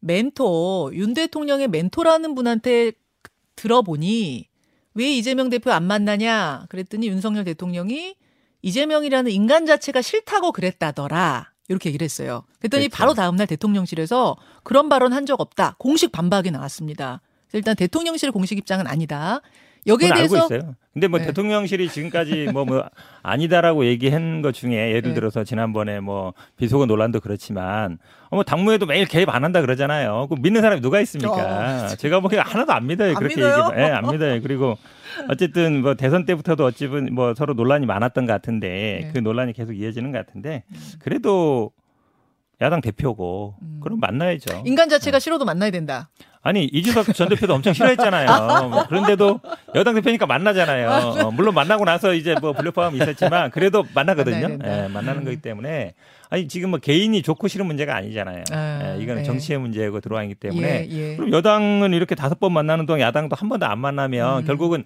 멘토 0.00 0.90
윤 0.94 1.12
대통령의 1.12 1.68
멘토라는 1.68 2.34
분한테 2.34 2.92
들어보니 3.56 4.48
왜 4.94 5.12
이재명 5.12 5.48
대표 5.50 5.72
안 5.72 5.84
만나냐 5.84 6.66
그랬더니 6.68 7.08
윤석열 7.08 7.44
대통령이 7.44 8.14
이재명이라는 8.62 9.30
인간 9.30 9.66
자체가 9.66 10.02
싫다고 10.02 10.52
그랬다더라 10.52 11.52
이렇게 11.68 11.90
얘기를 11.90 12.04
했어요. 12.04 12.44
그랬더니 12.60 12.88
그렇죠. 12.88 12.96
바로 12.96 13.14
다음날 13.14 13.46
대통령실에서 13.46 14.36
그런 14.62 14.88
발언 14.88 15.12
한 15.12 15.26
적 15.26 15.40
없다 15.40 15.76
공식 15.78 16.10
반박이 16.12 16.50
나왔습니다. 16.50 17.20
일단 17.52 17.76
대통령실 17.76 18.32
공식 18.32 18.56
입장은 18.58 18.86
아니다. 18.86 19.40
여기에 19.86 20.08
그건 20.08 20.22
알고 20.22 20.34
대해서 20.34 20.46
있어요. 20.54 20.74
근데 20.92 21.06
뭐 21.06 21.18
네. 21.18 21.26
대통령실이 21.26 21.88
지금까지 21.88 22.48
뭐, 22.52 22.64
뭐 22.64 22.84
아니다라고 23.22 23.86
얘기한 23.86 24.42
것 24.42 24.52
중에 24.52 24.72
예를 24.72 25.02
네. 25.10 25.14
들어서 25.14 25.44
지난번에 25.44 26.00
뭐 26.00 26.34
비속어 26.56 26.86
논란도 26.86 27.20
그렇지만 27.20 27.98
어, 28.30 28.36
뭐 28.36 28.42
당무에도 28.42 28.86
매일 28.86 29.06
개입 29.06 29.28
안 29.28 29.44
한다 29.44 29.60
그러잖아요. 29.60 30.26
그 30.28 30.36
믿는 30.40 30.60
사람이 30.62 30.80
누가 30.82 31.00
있습니까? 31.02 31.88
제가 31.96 32.20
보기엔 32.20 32.42
하나도 32.42 32.72
안 32.72 32.86
믿어요. 32.86 33.10
어. 33.10 33.14
안 33.14 33.18
그렇게 33.18 33.36
믿어요? 33.36 33.70
얘기해. 33.70 33.86
예, 33.86 33.90
안 33.92 34.10
믿어요. 34.10 34.42
그리고 34.42 34.76
어쨌든 35.28 35.82
뭐 35.82 35.94
대선 35.94 36.24
때부터도 36.24 36.64
어찌든 36.64 37.14
뭐 37.14 37.34
서로 37.34 37.54
논란이 37.54 37.86
많았던 37.86 38.26
것 38.26 38.32
같은데 38.32 39.00
네. 39.02 39.10
그 39.12 39.18
논란이 39.18 39.52
계속 39.52 39.72
이어지는 39.72 40.12
것 40.12 40.24
같은데 40.26 40.64
그래도 40.98 41.72
야당 42.60 42.80
대표고 42.80 43.54
음. 43.62 43.80
그럼 43.82 44.00
만나야죠. 44.00 44.62
인간 44.66 44.88
자체가 44.88 45.18
싫어도 45.20 45.44
만나야 45.44 45.70
된다. 45.70 46.10
아니 46.42 46.64
이준석 46.64 47.14
전 47.14 47.28
대표도 47.28 47.54
엄청 47.54 47.72
싫어했잖아요. 47.72 48.68
뭐 48.68 48.86
그런데도 48.86 49.40
여당 49.74 49.94
대표니까 49.94 50.26
만나잖아요. 50.26 50.90
어, 50.90 51.30
물론 51.30 51.54
만나고 51.54 51.84
나서 51.84 52.14
이제 52.14 52.34
뭐 52.40 52.52
불협화음이 52.52 52.96
있었지만 52.96 53.50
그래도 53.50 53.84
만나거든요. 53.94 54.58
예, 54.64 54.88
만나는 54.88 55.22
음. 55.22 55.24
거기 55.24 55.40
때문에 55.40 55.94
아니 56.30 56.48
지금 56.48 56.70
뭐 56.70 56.78
개인이 56.78 57.20
좋고 57.22 57.48
싫은 57.48 57.66
문제가 57.66 57.94
아니잖아요. 57.96 58.44
아, 58.50 58.96
예, 58.96 59.02
이거는 59.02 59.22
예. 59.22 59.24
정치의 59.24 59.58
문제고 59.58 60.00
들어와 60.00 60.22
있기 60.24 60.34
때문에 60.36 60.88
예, 60.90 60.96
예. 61.12 61.16
그럼 61.16 61.32
여당은 61.32 61.92
이렇게 61.92 62.14
다섯 62.14 62.40
번 62.40 62.52
만나는 62.52 62.86
동안 62.86 63.00
야당도 63.00 63.36
한 63.36 63.48
번도 63.48 63.66
안 63.66 63.78
만나면 63.78 64.38
음. 64.40 64.46
결국은 64.46 64.84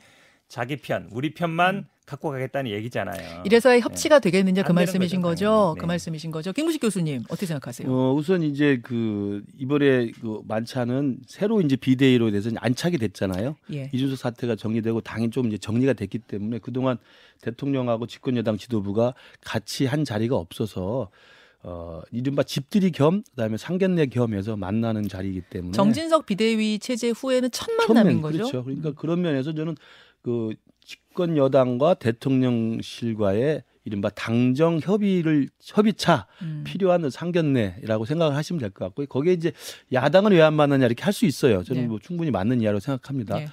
자기 0.53 0.77
편, 0.77 1.09
우리 1.13 1.33
편만 1.33 1.87
갖고 2.05 2.29
가겠다는 2.29 2.71
얘기잖아요. 2.73 3.43
이래서야 3.47 3.81
협치가 3.81 4.19
되겠느냐 4.19 4.65
그 4.65 4.73
말씀이신 4.73 5.23
거죠, 5.23 5.31
거죠. 5.31 5.47
당연히. 5.47 5.75
그 5.77 5.81
네. 5.81 5.87
말씀이신 5.87 6.31
거죠. 6.31 6.53
김구식 6.53 6.83
교수님 6.83 7.23
어떻게 7.31 7.47
생각하세요? 7.47 7.91
어, 7.91 8.13
우선 8.13 8.43
이제 8.43 8.79
그 8.83 9.43
이번에 9.57 10.11
그 10.21 10.43
만찬은 10.47 11.21
새로 11.27 11.63
이제 11.63 11.77
비대위로 11.77 12.31
돼서 12.33 12.51
안착이 12.55 12.99
됐잖아요. 12.99 13.57
예. 13.73 13.89
이준석 13.95 14.19
사태가 14.19 14.57
정리되고 14.57 15.01
당이 15.01 15.31
좀 15.31 15.47
이제 15.47 15.57
정리가 15.57 15.95
됐기 15.95 16.19
때문에 16.19 16.59
그동안 16.59 16.99
대통령하고 17.41 18.07
집권 18.07 18.37
여당 18.37 18.59
지도부가 18.59 19.15
같이 19.43 19.87
한 19.87 20.05
자리가 20.05 20.37
없어서 20.37 21.09
어 21.63 22.03
이른바 22.11 22.43
집들이 22.43 22.91
겸 22.91 23.23
그다음에 23.31 23.57
상견례 23.57 24.07
겸해서 24.07 24.57
만나는 24.57 25.09
자리이기 25.09 25.43
때문에 25.49 25.73
정진석 25.73 26.27
비대위 26.27 26.79
체제 26.79 27.09
후에는 27.09 27.51
첫 27.53 27.71
만남인 27.73 28.21
거죠. 28.21 28.37
그렇죠. 28.37 28.65
그러니까 28.65 28.93
그런 28.93 29.23
면에서 29.23 29.55
저는 29.55 29.77
그 30.23 30.55
집권 30.85 31.37
여당과 31.37 31.95
대통령실과의 31.95 33.63
이른바 33.85 34.09
당정 34.11 34.79
협의를 34.81 35.49
협의차 35.61 36.27
음. 36.43 36.63
필요한 36.65 37.09
상견례라고 37.11 38.05
생각을 38.05 38.37
하시면 38.37 38.61
될 38.61 38.71
것 38.71 38.85
같고요. 38.87 39.07
거기에 39.07 39.33
이제 39.33 39.53
야당은 39.93 40.31
왜 40.33 40.41
안 40.41 40.55
만나냐 40.55 40.87
이렇게 40.87 41.03
할 41.03 41.13
수 41.13 41.27
있어요. 41.27 41.63
저는 41.65 41.83
네. 41.83 41.89
뭐 41.89 41.99
충분히 42.01 42.31
맞는 42.31 42.59
이야기라고 42.61 42.81
생각합니다. 42.81 43.41
예. 43.43 43.49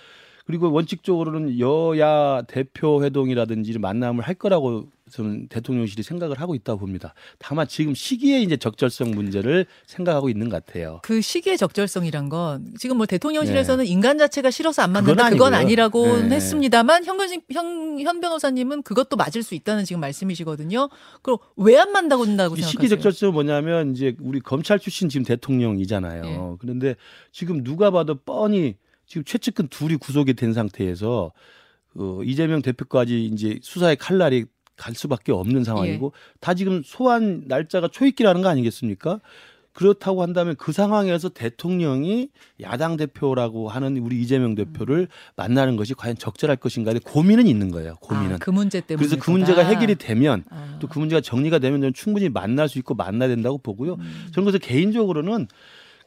그리고 0.50 0.72
원칙적으로는 0.72 1.60
여야 1.60 2.41
대표 2.48 3.03
회동이라든지 3.03 3.77
만남을 3.77 4.24
할 4.24 4.34
거라고 4.34 4.88
저는 5.12 5.48
대통령실이 5.48 6.01
생각을 6.01 6.41
하고 6.41 6.56
있다고 6.56 6.79
봅니다. 6.79 7.13
다만 7.38 7.68
지금 7.68 7.94
시기에 7.94 8.41
이제 8.41 8.58
적절성 8.58 9.12
문제를 9.12 9.68
생각하고 9.86 10.27
있는 10.27 10.50
것 10.50 10.65
같아요. 10.65 11.01
그 11.03 11.22
시기의 11.22 11.56
적절성이란 11.60 12.29
건 12.29 12.74
지금 12.79 12.98
뭐 12.98 13.06
대통령실에서는 13.06 13.86
인간 13.86 14.18
자체가 14.18 14.50
싫어서 14.50 14.82
안 14.82 14.91
만난다 14.91 15.25
네. 15.25 15.36
그건. 15.36 15.53
아니라고는 15.53 16.29
네. 16.29 16.38
했습니다만 16.38 17.06
현근식 17.06 17.44
현, 17.51 18.00
현 18.00 18.20
변호사님은 18.20 18.82
그것도 18.82 19.18
맞을 19.18 19.44
수 19.44 19.53
있다는 19.53 19.86
지금 19.86 20.00
말씀이시거든요. 20.00 20.89
그럼 21.22 21.38
왜 21.58 21.77
안 21.77 21.91
만나고 21.91 22.25
있다고 22.25 22.56
이 22.56 22.62
생각하세요? 22.62 22.70
시기 22.72 22.89
적절성은 22.89 23.34
뭐냐면 23.36 23.91
이제 23.91 24.15
우리 24.20 24.39
검찰 24.39 24.79
출신 24.79 25.10
지금 25.10 25.25
대통령이잖아요. 25.25 26.24
예. 26.25 26.58
그런데 26.60 26.96
지금 27.32 27.63
누가 27.63 27.91
봐도 27.91 28.15
뻔히 28.15 28.77
지금 29.10 29.24
최측근 29.24 29.68
둘이 29.68 29.98
구속이 29.98 30.36
된 30.36 30.54
상태에서 30.54 31.32
그 31.89 32.22
이재명 32.24 32.62
대표까지 32.62 33.25
이제 33.25 33.60
수사의 33.63 33.96
칼날이 33.96 34.46
갈 34.78 34.94
수밖에 34.94 35.32
없는 35.32 35.63
상황이고 35.63 36.13
예. 36.16 36.38
다 36.39 36.54
지금 36.54 36.84
소환 36.86 37.44
날짜가 37.48 37.89
초입기라는 37.89 38.44
거 38.44 38.50
아니겠습니까? 38.50 39.20
그렇다고 39.74 40.22
한다면 40.22 40.56
그 40.58 40.72
상황에서 40.72 41.30
대통령이 41.30 42.30
야당 42.62 42.98
대표라고 42.98 43.70
하는 43.70 43.98
우리 43.98 44.22
이재명 44.22 44.54
대표를 44.54 45.08
만나는 45.36 45.75
것이 45.75 45.96
과연 45.96 46.16
적절할 46.18 46.58
것인가에 46.58 47.00
고민은 47.04 47.48
있는 47.48 47.72
거예요. 47.72 47.96
고민은. 48.01 48.36
아, 48.36 48.38
그 48.39 48.51
문제 48.51 48.80
때문에 48.80 49.08
그래서 49.08 49.24
그 49.24 49.32
문제가 49.32 49.63
해결이 49.63 49.96
되면 49.96 50.44
아. 50.50 50.78
또그 50.80 51.00
문제가 51.00 51.22
정리가 51.22 51.60
되면 51.60 51.82
저는 51.82 51.94
충분히 51.94 52.30
만날 52.30 52.70
수 52.70 52.78
있고 52.78 52.94
만나야 52.94 53.30
된다고 53.30 53.58
보고요. 53.58 53.96
음. 53.96 54.28
저는 54.34 54.51
그래서 54.51 54.58
개인적으로는 54.60 55.48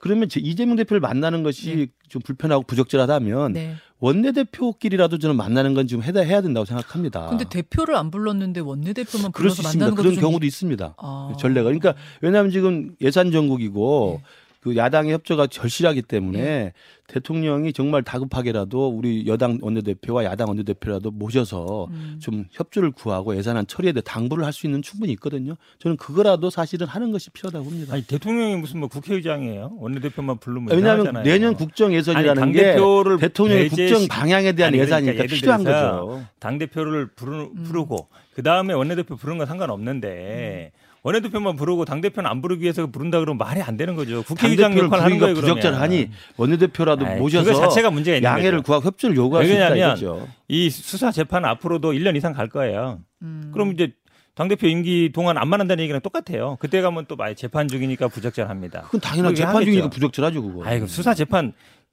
그러면 0.02 0.28
제 0.28 0.40
이재명 0.40 0.74
대표를 0.74 1.00
만나는 1.00 1.44
것이 1.44 1.76
네. 1.76 1.86
좀 2.08 2.20
불편하고 2.22 2.64
부적절하다면 2.64 3.52
네. 3.52 3.76
원내대표끼리라도 4.00 5.18
저는 5.18 5.36
만나는 5.36 5.74
건 5.74 5.86
지금 5.86 6.02
해야, 6.02 6.24
해야 6.24 6.42
된다고 6.42 6.64
생각합니다. 6.64 7.28
근데 7.28 7.44
대표를 7.44 7.94
안 7.94 8.10
불렀는데 8.10 8.58
원내대표만 8.58 9.28
아. 9.28 9.30
그럴 9.30 9.50
수 9.50 9.58
불러서 9.58 9.68
있습니다. 9.68 9.84
만나는 9.84 9.94
그런 9.94 10.14
좀 10.14 10.20
경우도 10.20 10.44
있습니다. 10.44 10.94
아. 10.98 11.32
전례가. 11.38 11.66
그러니까 11.66 11.94
왜냐하면 12.20 12.50
지금 12.50 12.96
예산 13.00 13.30
전국이고 13.30 14.18
네. 14.18 14.24
그 14.62 14.76
야당의 14.76 15.12
협조가 15.12 15.48
절실하기 15.48 16.02
때문에 16.02 16.72
대통령이 17.08 17.72
정말 17.72 18.04
다급하게라도 18.04 18.88
우리 18.88 19.26
여당 19.26 19.58
원내대표와 19.60 20.22
야당 20.22 20.48
원내대표라도 20.48 21.10
모셔서 21.10 21.88
음. 21.90 22.18
좀 22.22 22.44
협조를 22.52 22.92
구하고 22.92 23.36
예산안 23.36 23.66
처리에 23.66 23.90
대해 23.92 24.02
당부를 24.06 24.44
할 24.44 24.52
수 24.52 24.66
있는 24.66 24.80
충분히 24.82 25.12
있거든요. 25.14 25.54
저는 25.78 25.96
그거라도 25.96 26.48
사실은 26.50 26.86
하는 26.86 27.10
것이 27.10 27.30
필요하다고 27.30 27.64
봅니다. 27.64 27.94
아니 27.94 28.04
대통령이 28.04 28.56
무슨 28.56 28.78
뭐 28.80 28.88
국회의장이에요? 28.88 29.72
원내대표만 29.78 30.38
부르면 30.38 30.68
왜냐하면 30.76 31.06
이상하잖아요. 31.06 31.24
내년 31.24 31.54
국정 31.54 31.92
예산이라는 31.94 32.42
아니, 32.42 32.52
게 32.52 32.62
당대표를 32.62 33.18
대통령의 33.18 33.68
배제시- 33.68 33.88
국정 33.90 34.08
방향에 34.08 34.52
대한 34.52 34.68
아니, 34.68 34.76
그러니까 34.78 34.82
예산이니까 34.98 35.24
예를 35.24 35.36
필요한 35.38 35.64
거죠. 35.64 36.24
당 36.38 36.58
대표를 36.58 37.08
부르, 37.16 37.44
음. 37.44 37.62
부르고 37.64 38.06
그 38.34 38.42
다음에 38.44 38.74
원내대표 38.74 39.16
부르는 39.16 39.38
건 39.38 39.46
상관없는데 39.48 40.70
음. 40.74 40.81
원내대표만 41.02 41.56
부르고 41.56 41.84
당 41.84 42.00
대표는 42.00 42.30
안 42.30 42.40
부르기 42.40 42.62
위해서 42.62 42.86
부른다 42.86 43.18
그러면 43.18 43.38
말이 43.38 43.60
안 43.60 43.76
되는 43.76 43.96
거죠. 43.96 44.22
국회의장 44.22 44.76
역할 44.78 45.00
하는 45.00 45.18
거예요. 45.18 45.34
부적절하니 45.34 46.10
원내대표라도 46.36 47.06
아이, 47.06 47.18
모셔서 47.18 47.54
자체가 47.54 47.90
문제가 47.90 48.16
있는 48.16 48.28
양해를 48.30 48.58
거죠. 48.58 48.66
구하고 48.66 48.86
협조를 48.86 49.16
요구할 49.16 49.46
수 49.46 49.52
있다 49.52 49.74
이거죠. 49.74 50.28
이 50.48 50.70
수사 50.70 51.10
재판 51.10 51.44
앞으로도 51.44 51.92
1년 51.92 52.16
이상 52.16 52.32
갈 52.32 52.48
거예요. 52.48 53.00
음. 53.22 53.50
그럼 53.52 53.72
이제 53.72 53.92
당대표 54.34 54.66
임기 54.68 55.10
동안 55.12 55.36
안 55.38 55.48
만난다는 55.48 55.82
얘기랑 55.82 56.00
똑같아요. 56.00 56.56
그때 56.60 56.80
가면 56.80 57.06
또 57.08 57.16
많이 57.16 57.34
재판 57.34 57.68
중이니까 57.68 58.08
부적절합니다. 58.08 58.82
그건 58.82 59.00
당연한 59.00 59.34
재판 59.34 59.56
하겠죠. 59.56 59.66
중이니까 59.66 59.90
부적절하죠 59.90 60.42
그거. 60.42 60.64
아이고 60.64 60.86
수사 60.86 61.14
재판 61.14 61.52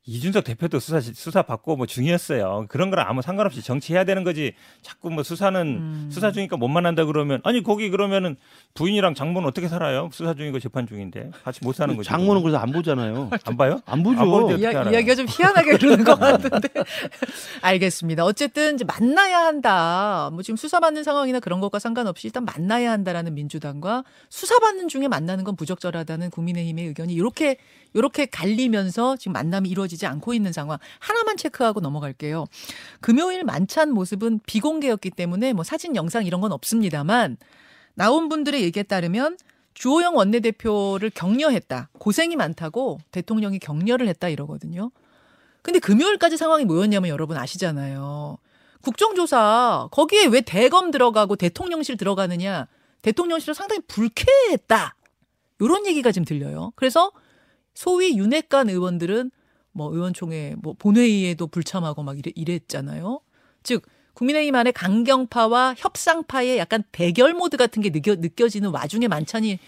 이준석 0.09 0.43
대표도 0.43 0.79
수사 0.79 0.99
수사 0.99 1.43
받고 1.43 1.75
뭐 1.75 1.85
중이었어요. 1.85 2.65
그런 2.67 2.89
거랑 2.89 3.07
아무 3.07 3.21
상관없이 3.21 3.61
정치해야 3.61 4.05
되는 4.05 4.23
거지. 4.23 4.53
자꾸 4.81 5.11
뭐 5.11 5.21
수사는 5.21 5.61
음. 5.61 6.09
수사 6.11 6.31
중이니까 6.31 6.57
못 6.57 6.67
만난다 6.67 7.05
그러면 7.05 7.41
아니 7.43 7.61
거기 7.61 7.91
그러면은 7.91 8.35
부인이랑 8.73 9.13
장모는 9.13 9.47
어떻게 9.47 9.67
살아요? 9.67 10.09
수사 10.11 10.33
중이고 10.33 10.59
재판 10.59 10.87
중인데 10.87 11.29
같이 11.43 11.59
못 11.63 11.75
사는 11.75 11.95
거죠. 11.95 12.07
장모는 12.07 12.41
그래서 12.41 12.57
안 12.57 12.71
보잖아요. 12.71 13.29
안 13.45 13.57
봐요? 13.57 13.81
안 13.85 14.01
보죠. 14.01 14.21
안 14.21 14.59
이야? 14.59 14.71
이야기가 14.71 15.13
좀 15.13 15.27
희한하게 15.29 15.71
흐르는 15.73 16.03
것 16.03 16.19
같은데. 16.19 16.69
알겠습니다. 17.61 18.25
어쨌든 18.25 18.75
이제 18.75 18.85
만나야 18.85 19.45
한다. 19.45 20.31
뭐 20.33 20.41
지금 20.41 20.57
수사받는 20.57 21.03
상황이나 21.03 21.39
그런 21.39 21.59
것과 21.59 21.77
상관없이 21.77 22.25
일단 22.25 22.45
만나야 22.45 22.91
한다라는 22.91 23.35
민주당과 23.35 24.03
수사받는 24.29 24.87
중에 24.87 25.07
만나는 25.07 25.43
건 25.43 25.55
부적절하다는 25.55 26.31
국민의힘의 26.31 26.87
의견이 26.87 27.13
이렇게 27.13 27.57
이렇게 27.93 28.25
갈리면서 28.25 29.17
지금 29.17 29.33
만남이 29.33 29.69
이루어지 29.69 29.98
지 29.99 30.07
않고 30.07 30.33
있는 30.33 30.51
상황. 30.51 30.79
하나만 30.97 31.37
체크하고 31.37 31.79
넘어갈게요. 31.81 32.45
금요일 33.01 33.43
만찬 33.43 33.91
모습은 33.91 34.39
비공개였기 34.47 35.11
때문에 35.11 35.53
뭐 35.53 35.63
사진, 35.63 35.95
영상 35.95 36.25
이런 36.25 36.41
건 36.41 36.51
없습니다만 36.51 37.37
나온 37.93 38.29
분들의 38.29 38.63
얘기에 38.63 38.83
따르면 38.83 39.37
주호영 39.75 40.15
원내대표를 40.15 41.11
격려했다. 41.11 41.89
고생이 41.99 42.35
많다고 42.35 42.99
대통령이 43.11 43.59
격려를 43.59 44.07
했다 44.07 44.29
이러거든요. 44.29 44.89
근데 45.61 45.79
금요일까지 45.79 46.37
상황이 46.37 46.65
뭐였냐면 46.65 47.09
여러분 47.09 47.37
아시잖아요. 47.37 48.37
국정조사 48.81 49.89
거기에 49.91 50.25
왜 50.27 50.41
대검 50.41 50.91
들어가고 50.91 51.35
대통령실 51.35 51.97
들어가느냐. 51.97 52.67
대통령실은 53.01 53.53
상당히 53.53 53.81
불쾌했다. 53.87 54.95
이런 55.59 55.85
얘기가 55.85 56.11
지금 56.11 56.25
들려요. 56.25 56.71
그래서 56.75 57.11
소위 57.73 58.17
윤핵관 58.17 58.69
의원들은 58.69 59.31
뭐 59.71 59.93
의원총회 59.93 60.55
뭐 60.61 60.73
본회의에도 60.77 61.47
불참하고 61.47 62.03
막 62.03 62.17
이래, 62.17 62.31
이랬잖아요. 62.35 63.19
즉 63.63 63.85
국민의힘 64.13 64.55
안에 64.55 64.71
강경파와 64.71 65.75
협상파의 65.77 66.57
약간 66.57 66.83
대결 66.91 67.33
모드 67.33 67.57
같은 67.57 67.81
게 67.81 67.89
느껴, 67.89 68.15
느껴지는 68.15 68.71
와중에 68.71 69.07
만찬이 69.07 69.59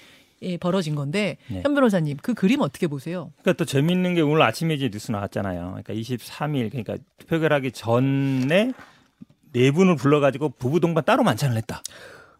예, 0.43 0.57
벌어진 0.57 0.95
건데 0.95 1.37
네. 1.47 1.61
현 1.63 1.75
변호사님 1.75 2.17
그 2.21 2.33
그림 2.33 2.61
어떻게 2.61 2.87
보세요? 2.87 3.31
그러니까 3.41 3.53
또 3.53 3.65
재밌는 3.65 4.15
게 4.15 4.21
오늘 4.21 4.41
아침에 4.41 4.73
이제 4.73 4.89
뉴스 4.89 5.11
나왔잖아요. 5.11 5.77
그러니까 5.83 5.93
23일 5.93 6.71
그러니까 6.71 6.97
투표결하기 7.19 7.71
전에 7.71 8.73
네 9.53 9.71
분을 9.71 9.95
불러가지고 9.97 10.49
부부 10.49 10.79
동반 10.79 11.05
따로 11.05 11.23
만찬을 11.23 11.57
했다. 11.57 11.83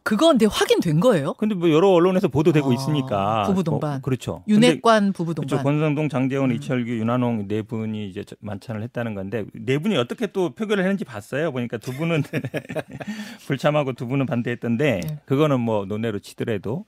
그건 0.04 0.38
근데 0.40 0.46
확인된 0.48 1.00
거예요? 1.00 1.34
근데 1.36 1.54
뭐 1.54 1.70
여러 1.70 1.90
언론에서 1.90 2.28
보도되고 2.28 2.72
아, 2.72 2.74
있으니까 2.74 3.44
부부 3.46 3.64
동반. 3.64 3.98
어, 3.98 4.02
그렇죠. 4.02 4.44
윤핵관 4.48 5.14
부부 5.14 5.36
그렇죠. 5.36 5.58
동반. 5.58 5.64
권성동, 5.64 6.10
장재원, 6.10 6.50
음. 6.50 6.56
이철규, 6.56 6.90
윤한홍 6.92 7.48
네 7.48 7.62
분이 7.62 8.10
이제 8.10 8.24
저- 8.24 8.36
만찬을 8.40 8.82
했다는 8.84 9.14
건데 9.14 9.46
네 9.54 9.78
분이 9.78 9.96
어떻게 9.98 10.26
또 10.28 10.50
표결을 10.56 10.84
했는지 10.84 11.06
봤어요. 11.06 11.52
보니까 11.52 11.78
두 11.78 11.94
분은 11.94 12.24
불참하고 13.48 13.94
두 13.94 14.08
분은 14.08 14.26
반대했던데 14.26 15.02
네. 15.04 15.20
그거는 15.26 15.60
뭐 15.60 15.86
논외로 15.86 16.20
치더라도 16.20 16.86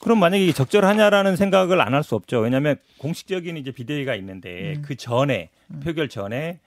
그럼 0.00 0.18
만약에 0.20 0.52
적절하냐라는 0.52 1.36
생각을 1.36 1.80
안 1.80 1.94
할 1.94 2.02
수 2.02 2.14
없죠. 2.14 2.40
왜냐하면 2.40 2.76
공식적인 2.98 3.56
이제 3.56 3.70
비대위가 3.70 4.14
있는데 4.16 4.74
음. 4.76 4.82
그 4.82 4.96
전에 4.96 5.50
표결 5.82 6.08
전에 6.08 6.58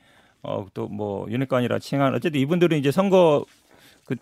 어 0.43 0.65
또 0.73 0.87
뭐 0.87 1.27
윤핵관이라 1.29 1.79
칭한 1.79 2.13
어쨌든 2.15 2.39
이분들은 2.41 2.77
이제 2.77 2.91
선거 2.91 3.45
그 4.05 4.15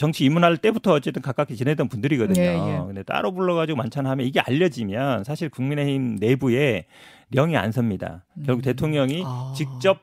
정치 0.00 0.24
입문할 0.24 0.56
때부터 0.56 0.94
어쨌든 0.94 1.20
가깝게 1.20 1.54
지내던 1.56 1.88
분들이거든요. 1.90 2.40
예, 2.40 2.46
예. 2.54 2.80
근데 2.86 3.02
따로 3.02 3.32
불러가지고 3.32 3.76
만찬하면 3.76 4.24
이게 4.26 4.40
알려지면 4.40 5.24
사실 5.24 5.50
국민의힘 5.50 6.16
내부에 6.18 6.86
령이 7.32 7.54
안 7.58 7.70
섭니다. 7.70 8.24
결국 8.46 8.62
대통령이 8.62 9.22
아. 9.26 9.52
직접 9.54 9.98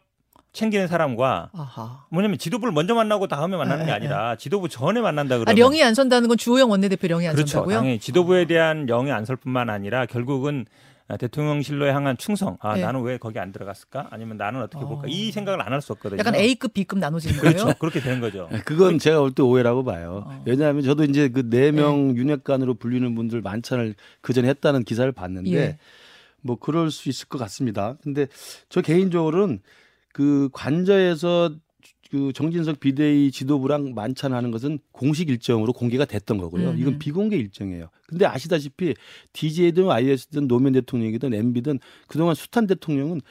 챙기는 0.53 0.85
사람과 0.87 1.49
아하. 1.51 2.05
뭐냐면 2.11 2.37
지도부를 2.37 2.71
먼저 2.73 2.93
만나고 2.93 3.27
다음에 3.27 3.57
만나는 3.57 3.85
게 3.85 3.91
예, 3.91 3.95
아니라 3.95 4.35
지도부 4.35 4.69
전에 4.69 5.01
만난다 5.01 5.39
그러면 5.39 5.49
아, 5.51 5.57
령이 5.57 5.81
안 5.83 5.95
선다는 5.95 6.27
건 6.27 6.37
주호영 6.37 6.69
원내대표 6.69 7.07
령이 7.07 7.27
안 7.27 7.33
그렇죠. 7.33 7.53
선다고요? 7.53 7.75
아. 7.77 7.79
당연히 7.79 7.97
지도부에 7.99 8.45
대한 8.45 8.85
령이 8.85 9.11
안 9.11 9.25
설 9.25 9.35
뿐만 9.35 9.71
아니라 9.71 10.05
결국은 10.05 10.67
대통령실로에 11.15 11.91
향한 11.91 12.17
충성. 12.17 12.57
아 12.59 12.75
네. 12.75 12.81
나는 12.81 13.01
왜 13.03 13.17
거기 13.17 13.39
안 13.39 13.53
들어갔을까? 13.53 14.07
아니면 14.11 14.35
나는 14.35 14.61
어떻게 14.61 14.83
어. 14.83 14.87
볼까? 14.87 15.03
이 15.07 15.31
생각을 15.31 15.61
안 15.61 15.71
할 15.71 15.81
수 15.81 15.93
없거든요. 15.93 16.19
약간 16.19 16.35
A급, 16.35 16.73
B급 16.73 16.99
나눠지는 16.99 17.39
거예요? 17.39 17.55
그렇죠. 17.55 17.79
그렇게 17.79 18.01
되는 18.01 18.19
거죠. 18.19 18.49
네, 18.51 18.59
그건 18.65 18.99
제가 18.99 19.19
볼 19.19 19.31
때 19.31 19.41
오해라고 19.41 19.85
봐요. 19.85 20.23
어. 20.27 20.43
왜냐하면 20.45 20.83
저도 20.83 21.05
이제 21.05 21.29
그 21.29 21.43
네명 21.49 22.17
윤핵관으로 22.17 22.73
불리는 22.73 23.15
분들 23.15 23.41
만찬을 23.41 23.95
그 24.19 24.33
전에 24.33 24.49
했다는 24.49 24.83
기사를 24.83 25.09
봤는데 25.13 25.53
예. 25.55 25.77
뭐 26.41 26.57
그럴 26.57 26.91
수 26.91 27.07
있을 27.07 27.27
것 27.29 27.37
같습니다. 27.37 27.95
근데 28.03 28.27
저 28.67 28.81
개인적으로는 28.81 29.61
그 30.11 30.49
관저에서 30.51 31.51
그 32.09 32.31
정진석 32.33 32.79
비대위 32.79 33.31
지도부랑 33.31 33.93
만찬하는 33.93 34.51
것은 34.51 34.79
공식 34.91 35.29
일정으로 35.29 35.73
공개가 35.73 36.05
됐던 36.05 36.37
거고요. 36.37 36.71
음. 36.71 36.79
이건 36.79 36.99
비공개 36.99 37.35
일정이에요. 37.37 37.89
근데 38.07 38.25
아시다시피 38.25 38.93
DJ든 39.33 39.89
IS든 39.89 40.47
노무현 40.47 40.73
대통령이든 40.73 41.33
MB든 41.33 41.79
그동안 42.07 42.35
숱한 42.35 42.67
대통령은 42.67 43.21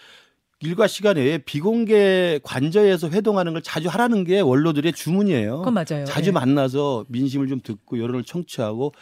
일과 0.61 0.87
시간 0.87 1.16
외에 1.16 1.37
비공개 1.38 2.40
관저에서 2.42 3.11
회동하는 3.11 3.52
걸 3.52 3.62
자주 3.62 3.88
하라는 3.88 4.25
게 4.25 4.40
원로들의 4.40 4.92
주문이에요. 4.95 5.59
그건 5.59 5.75
맞아요. 5.75 6.04
자주 6.06 6.28
예. 6.28 6.33
만나서 6.33 7.04
민심을 7.09 7.49
좀 7.49 7.61
듣고 7.61 7.99
여론을 7.99 8.25
청취하고 8.25 8.92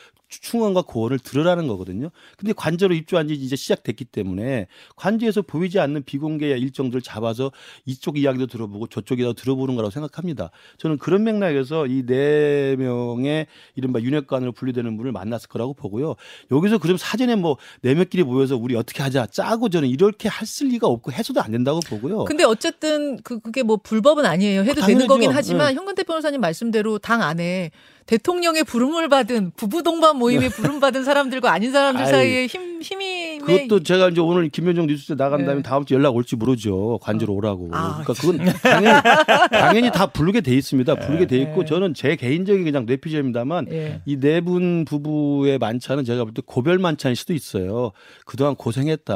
충원과 0.40 0.82
고언을 0.82 1.18
들으라는 1.18 1.66
거거든요. 1.66 2.10
근데 2.36 2.52
관저로 2.52 2.94
입주한 2.94 3.28
지 3.28 3.34
이제 3.34 3.56
시작됐기 3.56 4.04
때문에 4.06 4.66
관저에서 4.96 5.42
보이지 5.42 5.78
않는 5.80 6.04
비공개 6.04 6.48
일정들을 6.56 7.02
잡아서 7.02 7.50
이쪽 7.86 8.18
이야기도 8.18 8.46
들어보고 8.46 8.86
저쪽이도 8.88 9.34
들어보는 9.34 9.74
거라고 9.76 9.90
생각합니다. 9.90 10.50
저는 10.78 10.98
그런 10.98 11.24
맥락에서 11.24 11.86
이 11.86 12.04
네 12.06 12.76
명의 12.76 13.46
이른바 13.74 14.00
윤핵관으로 14.00 14.52
분류되는 14.52 14.96
분을 14.96 15.12
만났을 15.12 15.48
거라고 15.48 15.72
보고요. 15.74 16.14
여기서 16.50 16.78
그럼 16.78 16.96
사전에 16.96 17.34
뭐 17.36 17.56
네 17.82 17.94
명끼리 17.94 18.22
모여서 18.22 18.56
우리 18.56 18.76
어떻게 18.76 19.02
하자 19.02 19.26
짜고 19.26 19.68
저는 19.68 19.88
이렇게 19.88 20.28
했을 20.28 20.68
리가 20.68 20.86
없고 20.86 21.12
해서도 21.12 21.40
안 21.40 21.50
된다고 21.52 21.80
보고요. 21.80 22.24
근데 22.24 22.44
어쨌든 22.44 23.16
그 23.22 23.40
그게 23.40 23.62
뭐 23.62 23.76
불법은 23.76 24.24
아니에요. 24.26 24.60
해도 24.62 24.74
되는 24.74 24.86
당연하죠. 24.86 25.08
거긴 25.08 25.30
하지만 25.32 25.68
네. 25.68 25.74
현근태 25.74 26.02
변호사님 26.04 26.40
말씀대로 26.40 26.98
당 26.98 27.22
안에 27.22 27.70
대통령의 28.06 28.64
부름을 28.64 29.08
받은 29.08 29.52
부부 29.56 29.82
동반 29.82 30.16
모임에 30.18 30.48
부름 30.50 30.78
받은 30.80 31.04
사람들과 31.04 31.50
아닌 31.52 31.72
사람들 31.72 32.06
사이에 32.06 32.46
힘 32.46 32.82
힘이 32.82 33.38
그것도 33.38 33.82
제가 33.82 34.08
이제 34.10 34.20
오늘 34.20 34.50
김현정 34.50 34.86
뉴스 34.86 35.16
나간 35.16 35.44
다음에 35.46 35.56
네. 35.56 35.62
다음 35.62 35.84
주 35.86 35.94
연락 35.94 36.14
올지 36.14 36.36
모르죠. 36.36 36.98
관저로 37.00 37.32
오라고. 37.34 37.70
아, 37.72 38.02
그러니까 38.04 38.12
그건 38.14 38.38
당연히, 38.62 39.00
당연히 39.50 39.90
다 39.90 40.06
부르게 40.06 40.42
돼 40.42 40.54
있습니다. 40.54 40.94
부르게 40.96 41.26
돼 41.26 41.38
있고 41.38 41.60
네. 41.60 41.66
저는 41.66 41.94
제 41.94 42.14
개인적인 42.16 42.64
그냥 42.64 42.84
뇌피셜입니다만 42.84 43.68
예. 43.72 44.00
이네 44.04 44.42
분 44.42 44.84
부부의 44.84 45.58
만찬은 45.58 46.04
제가 46.04 46.24
볼 46.24 46.34
때 46.34 46.42
고별 46.44 46.78
만찬일 46.78 47.16
수도 47.16 47.32
있어요. 47.32 47.92
그동안 48.26 48.54
고생했다. 48.56 49.14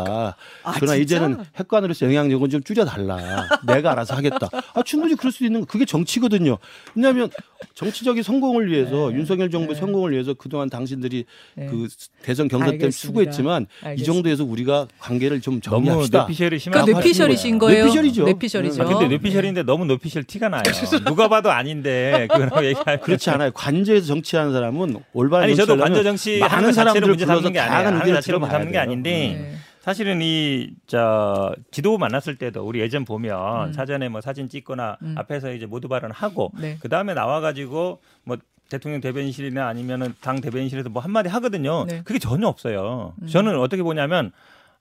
아, 0.63 0.73
그러나 0.77 0.95
진짜? 0.95 0.97
이제는 0.97 1.45
핵관으로서 1.57 2.07
영향력은 2.07 2.49
좀 2.49 2.63
줄여달라. 2.63 3.19
내가 3.67 3.93
알아서 3.93 4.15
하겠다. 4.15 4.49
아, 4.75 4.83
충분히 4.83 5.15
그럴 5.17 5.33
수도 5.33 5.45
있는 5.45 5.61
거. 5.61 5.67
그게 5.67 5.85
정치거든요. 5.85 6.59
왜냐하면 6.95 7.29
정치적인 7.75 8.23
성공을 8.23 8.71
위해 8.71 8.78
서 8.87 9.11
네. 9.11 9.17
윤석열 9.19 9.51
정부의 9.51 9.75
네. 9.75 9.81
성공을 9.81 10.13
위해서 10.13 10.35
그동안 10.35 10.69
당신들이 10.71 11.25
네. 11.55 11.67
그 11.67 11.89
대선 12.23 12.49
경선 12.49 12.73
때문에. 12.73 12.91
수고했지만 12.91 13.63
이 13.63 13.85
알겠습니다. 13.87 14.13
정도에서 14.13 14.45
우리가 14.45 14.87
관계를 14.99 15.41
좀 15.41 15.61
너무 15.61 15.85
정리합시다. 15.87 16.19
뇌피셜이 16.21 16.51
그 16.51 16.59
심한 16.59 16.85
뇌피셜이신 16.85 17.59
거예요. 17.59 17.85
뇌피셜이죠. 17.85 18.25
뇌피셜이죠. 18.25 18.83
아, 18.83 18.87
근데 18.87 19.09
뇌피셜인데 19.09 19.63
너무 19.65 19.85
뇌피셜 19.85 20.25
티가 20.25 20.49
나요. 20.49 20.63
누가 21.07 21.29
봐도 21.29 21.51
아닌데 21.51 22.27
그거라고 22.31 22.65
얘기할 22.67 23.01
그렇지 23.01 23.31
않아요. 23.31 23.51
관저에서 23.53 24.07
정치하는 24.07 24.53
사람은 24.53 24.97
올바른 25.13 25.45
아니 25.47 25.57
저도 25.57 25.77
관저 25.77 26.03
정치 26.03 26.39
많은 26.39 26.55
하는 26.57 26.73
사람들을 26.73 27.09
문제 27.09 27.27
삼는 27.27 27.53
게 27.53 27.59
아니에요. 27.59 27.71
다양한 27.73 28.01
하는 28.01 28.17
의견을 28.17 28.23
삼는 28.51 28.73
게. 28.73 28.79
아닌데 28.79 29.11
네. 29.41 29.55
사실은 29.81 30.21
이 30.23 30.69
저 30.89 31.55
지도부 31.71 31.99
만났을 31.99 32.37
때도 32.37 32.67
우리 32.67 32.81
예전 32.81 33.05
보면 33.05 33.69
음. 33.69 33.73
사전에 33.73 34.09
뭐 34.09 34.21
사진 34.23 34.49
찍거나 34.49 34.97
음. 35.03 35.15
앞에서 35.19 35.53
이제 35.53 35.67
모두 35.67 35.87
발언하고 35.87 36.53
네. 36.59 36.79
그 36.81 36.89
다음에 36.89 37.13
나와가지고 37.15 38.01
뭐 38.25 38.37
대통령 38.69 39.01
대변인실이나 39.01 39.67
아니면은 39.67 40.15
당 40.21 40.41
대변인실에서 40.41 40.89
뭐 40.91 41.03
한마디 41.03 41.29
하거든요. 41.29 41.85
네. 41.87 42.03
그게 42.05 42.19
전혀 42.19 42.47
없어요. 42.47 43.15
음. 43.23 43.27
저는 43.27 43.59
어떻게 43.59 43.83
보냐면 43.83 44.33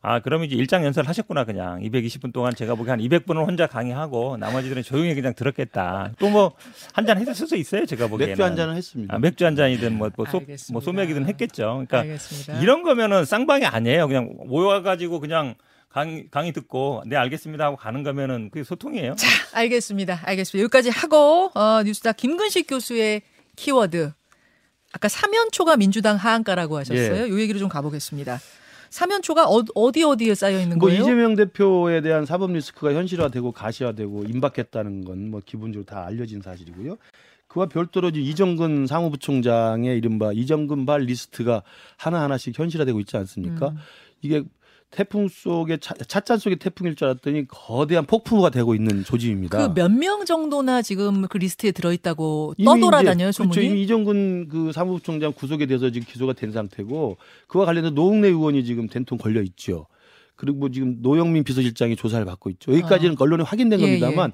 아, 0.02 0.19
그럼 0.19 0.43
이제 0.43 0.56
일장 0.56 0.86
연설 0.86 1.06
하셨구나, 1.08 1.43
그냥. 1.43 1.82
220분 1.82 2.32
동안 2.32 2.54
제가 2.54 2.76
보기 2.76 2.89
한 2.89 3.00
200분을 3.00 3.45
혼자 3.45 3.65
강의하고 3.65 4.38
나머지들은 4.38 4.84
조용히 4.84 5.15
그냥 5.15 5.34
들었겠다. 5.34 6.12
또 6.19 6.30
뭐, 6.30 6.54
한 6.93 7.06
잔 7.08 7.17
했을 7.17 7.34
수 7.47 7.56
있어요, 7.56 7.86
제가 7.86 8.08
보기에는. 8.08 8.32
맥주 8.34 8.43
한 8.43 8.56
잔을 8.56 8.76
했습니다. 8.76 9.15
아, 9.15 9.17
맥주 9.17 9.43
한 9.45 9.56
잔이든 9.56 9.97
뭐, 9.97 10.10
뭐, 10.15 10.26
소. 10.28 10.39
뭐 10.71 10.82
소맥이든 10.82 11.26
했겠죠. 11.26 11.63
그러니까 11.88 12.02
알겠습니다. 12.02 12.62
이런 12.62 12.84
거면은 12.84 13.26
쌍방이 13.26 13.65
아니에요. 13.65 14.08
그냥 14.08 14.30
모여가지고 14.45 15.19
그냥 15.19 15.56
강의, 15.89 16.28
강의 16.30 16.52
듣고 16.54 17.04
네 17.08 17.15
알겠습니다 17.15 17.65
하고 17.65 17.76
가는 17.76 18.04
거면은 18.04 18.50
그게 18.52 18.63
소통이에요. 18.63 19.15
자, 19.15 19.28
알겠습니다. 19.58 20.19
알겠습니다. 20.23 20.63
여기까지 20.63 20.89
하고 20.91 21.50
어, 21.56 21.82
뉴스다 21.84 22.12
김근식 22.13 22.67
교수의 22.69 23.23
키워드. 23.57 24.13
아까 24.93 25.09
사면초가 25.09 25.75
민주당 25.75 26.15
하한가라고 26.15 26.77
하셨어요. 26.77 27.25
예. 27.25 27.29
요 27.29 27.39
얘기로 27.41 27.59
좀 27.59 27.67
가보겠습니다. 27.67 28.39
사면초가 28.89 29.47
어, 29.49 29.61
어디 29.75 30.03
어디에 30.05 30.33
쌓여 30.33 30.61
있는 30.61 30.79
뭐 30.79 30.87
거예요? 30.87 31.01
이재명 31.01 31.35
대표에 31.35 31.99
대한 31.99 32.25
사법 32.25 32.53
리스크가 32.53 32.93
현실화되고 32.93 33.51
가시화되고 33.51 34.23
임박했다는 34.23 35.03
건 35.03 35.17
뭐 35.29 35.41
기본적으로 35.45 35.85
다 35.85 36.05
알려진 36.05 36.41
사실이고요. 36.41 36.97
그와 37.49 37.65
별도로 37.67 38.09
이정근 38.09 38.87
사무부총장의 38.87 39.97
이른바 39.97 40.31
이정근발 40.31 41.01
리스트가 41.01 41.63
하나 41.97 42.21
하나씩 42.21 42.57
현실화되고 42.57 42.99
있지 43.01 43.17
않습니까? 43.17 43.69
음. 43.69 43.77
이게 44.21 44.43
태풍 44.89 45.28
속에 45.28 45.78
차, 45.78 45.93
찻잔 45.93 46.38
속의 46.38 46.60
태풍일 46.60 46.95
줄 46.95 47.08
알았더니 47.08 47.47
거대한 47.47 48.06
폭풍우가 48.06 48.50
되고 48.52 48.73
있는 48.73 49.04
조짐입니다. 49.04 49.58
그 49.73 49.80
몇 49.80 49.91
명 49.91 50.23
정도나 50.26 50.82
지금 50.82 51.23
그 51.28 51.38
리스트에 51.38 51.71
들어있다고 51.71 52.56
떠돌아다녀요 52.63 53.30
이제, 53.30 53.38
그렇죠. 53.38 53.54
소문이? 53.54 53.65
이미 53.65 53.84
이정근 53.84 54.47
그 54.47 54.71
사무부총장 54.71 55.34
구속에 55.34 55.65
대해서 55.65 55.89
지금 55.89 56.08
기소가 56.10 56.34
된 56.34 56.52
상태고 56.52 57.17
그와 57.47 57.65
관련해서 57.65 57.93
노웅래 57.93 58.30
의원이 58.30 58.63
지금 58.63 58.88
된통 58.88 59.17
걸려 59.17 59.41
있죠. 59.41 59.88
그리고 60.36 60.60
뭐 60.60 60.69
지금 60.69 60.97
노영민 61.02 61.43
비서실장이 61.43 61.95
조사를 61.95 62.23
받고 62.26 62.50
있죠. 62.52 62.71
여기까지는 62.71 63.15
언론에 63.19 63.43
확인된 63.43 63.80
아. 63.80 63.84
예, 63.84 63.86
겁니다만 64.00 64.32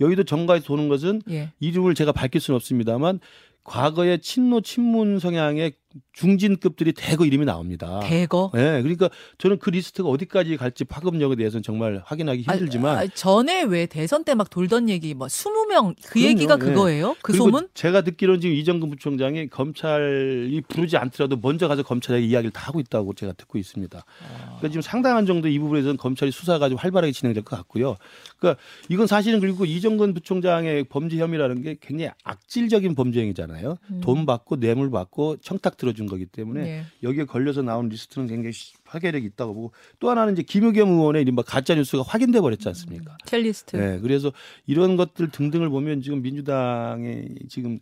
여의도 0.00 0.24
정가에서 0.24 0.66
도는 0.66 0.88
것은 0.88 1.22
예. 1.30 1.52
이름을 1.60 1.94
제가 1.94 2.12
밝힐 2.12 2.40
수는 2.40 2.56
없습니다만 2.56 3.20
과거에 3.62 4.18
친노 4.18 4.60
친문 4.60 5.18
성향의 5.20 5.72
중진급들이 6.12 6.92
대거 6.92 7.24
이름이 7.24 7.44
나옵니다. 7.44 8.00
대거. 8.04 8.52
예, 8.56 8.80
그러니까 8.82 9.08
저는 9.38 9.58
그 9.58 9.70
리스트가 9.70 10.08
어디까지 10.08 10.56
갈지 10.56 10.84
파급력에 10.84 11.36
대해서는 11.36 11.62
정말 11.62 12.02
확인하기 12.04 12.42
힘들지만 12.42 12.96
아, 12.98 13.00
아, 13.00 13.06
전에 13.06 13.62
왜 13.62 13.86
대선 13.86 14.22
때 14.24 14.34
막 14.34 14.50
돌던 14.50 14.88
얘기 14.88 15.14
뭐 15.14 15.28
20명 15.28 15.94
그 16.04 16.14
그럼요. 16.14 16.28
얘기가 16.28 16.54
예. 16.54 16.58
그거예요? 16.58 17.14
그 17.22 17.32
그리고 17.32 17.44
소문? 17.44 17.68
제가 17.74 18.02
듣기로는 18.02 18.40
지금 18.40 18.56
이정근 18.56 18.90
부총장이 18.90 19.48
검찰이 19.48 20.60
부르지 20.68 20.96
않더라도 20.96 21.36
먼저 21.40 21.68
가서 21.68 21.82
검찰에게 21.82 22.26
이야기를 22.26 22.50
다 22.50 22.66
하고 22.66 22.80
있다고 22.80 23.14
제가 23.14 23.32
듣고 23.34 23.58
있습니다. 23.58 23.98
아. 23.98 24.38
그러니까 24.44 24.68
지금 24.68 24.82
상당한 24.82 25.26
정도 25.26 25.46
이 25.48 25.58
부분에서는 25.58 25.96
검찰이 25.98 26.32
수사가 26.32 26.68
좀 26.68 26.78
활발하게 26.78 27.12
진행될 27.12 27.44
것 27.44 27.56
같고요. 27.56 27.96
그러니까 28.38 28.60
이건 28.88 29.06
사실은 29.06 29.38
그리고 29.40 29.64
이정근 29.64 30.14
부총장의 30.14 30.84
범죄 30.84 31.18
혐의라는 31.18 31.62
게 31.62 31.76
굉장히 31.80 32.10
악질적인 32.24 32.94
범죄 32.94 33.20
행위잖아요. 33.20 33.76
음. 33.90 34.00
돈 34.00 34.26
받고 34.26 34.58
뇌물 34.58 34.90
받고 34.90 35.36
청탁 35.42 35.76
들어준 35.84 36.06
거기 36.06 36.24
때문에 36.26 36.66
예. 36.66 36.84
여기에 37.02 37.24
걸려서 37.24 37.62
나온 37.62 37.88
리스트는 37.88 38.26
굉장히 38.26 38.54
파괴력이 38.84 39.26
있다고 39.26 39.54
보고 39.54 39.72
또 40.00 40.10
하나는 40.10 40.32
이제 40.32 40.42
김의겸 40.42 40.88
의원의 40.88 41.22
이른바 41.22 41.42
가짜 41.42 41.74
뉴스가 41.74 42.02
확인돼 42.06 42.40
버렸지 42.40 42.66
않습니까? 42.68 43.16
첼리스트. 43.26 43.76
네, 43.76 43.98
그래서 44.00 44.32
이런 44.66 44.96
것들 44.96 45.30
등등을 45.30 45.68
보면 45.68 46.00
지금 46.00 46.22
민주당의 46.22 47.34
지금 47.48 47.78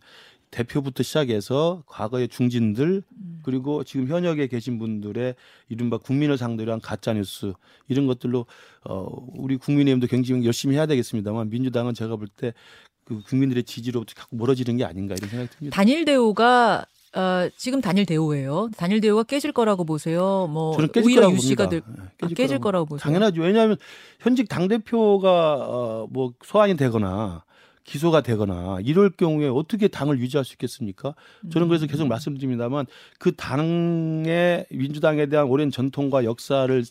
대표부터 0.51 1.01
시작해서 1.01 1.83
과거의 1.87 2.27
중진들 2.27 3.01
음. 3.09 3.39
그리고 3.43 3.83
지금 3.83 4.07
현역에 4.07 4.45
계신 4.47 4.77
분들의 4.77 5.33
이른바 5.69 5.97
국민을 5.97 6.37
상대로 6.37 6.71
한 6.73 6.79
가짜 6.79 7.13
뉴스 7.13 7.53
이런 7.87 8.05
것들로 8.05 8.45
어 8.85 9.07
우리 9.33 9.57
국민의힘도 9.57 10.05
굉장히 10.07 10.45
열심히 10.45 10.75
해야 10.75 10.85
되겠습니다만 10.85 11.49
민주당은 11.49 11.93
제가 11.95 12.17
볼 12.17 12.27
때 12.35 12.53
그 13.05 13.21
국민들의 13.21 13.63
지지로부터 13.63 14.13
자꾸 14.15 14.35
멀어지는 14.35 14.77
게 14.77 14.85
아닌가 14.85 15.15
이런 15.17 15.29
생각이 15.29 15.49
듭니다. 15.57 15.75
단일 15.75 16.05
대우가 16.05 16.85
어, 17.15 17.47
지금 17.57 17.79
단일 17.79 18.05
대우예요. 18.05 18.69
단일 18.75 18.99
대우가 18.99 19.23
깨질 19.23 19.51
거라고 19.51 19.85
보세요. 19.85 20.47
뭐 20.51 20.73
저는 20.73 20.91
깨질 20.91 21.05
오히려 21.07 21.31
유씨가 21.31 21.69
될. 21.69 21.81
예, 21.87 22.03
아, 22.21 22.27
깨질 22.29 22.57
거라고 22.57 22.63
거라고 22.63 22.85
보세요. 22.87 23.03
당연하죠. 23.03 23.41
왜냐하면 23.41 23.77
현직 24.19 24.49
당 24.49 24.67
대표가 24.67 25.53
어, 25.59 26.07
뭐 26.09 26.33
소환이 26.43 26.75
되거나 26.75 27.43
기소가 27.83 28.21
되거나 28.21 28.77
이럴 28.83 29.09
경우에 29.09 29.47
어떻게 29.49 29.87
당을 29.87 30.19
유지할 30.19 30.45
수 30.45 30.53
있겠습니까? 30.53 31.13
저는 31.51 31.67
그래서 31.67 31.85
음. 31.85 31.87
계속 31.87 32.07
말씀드립니다만 32.07 32.85
그 33.19 33.35
당의 33.35 34.65
민주당에 34.71 35.25
대한 35.27 35.47
오랜 35.47 35.69
전통과 35.69 36.23
역사를 36.23 36.83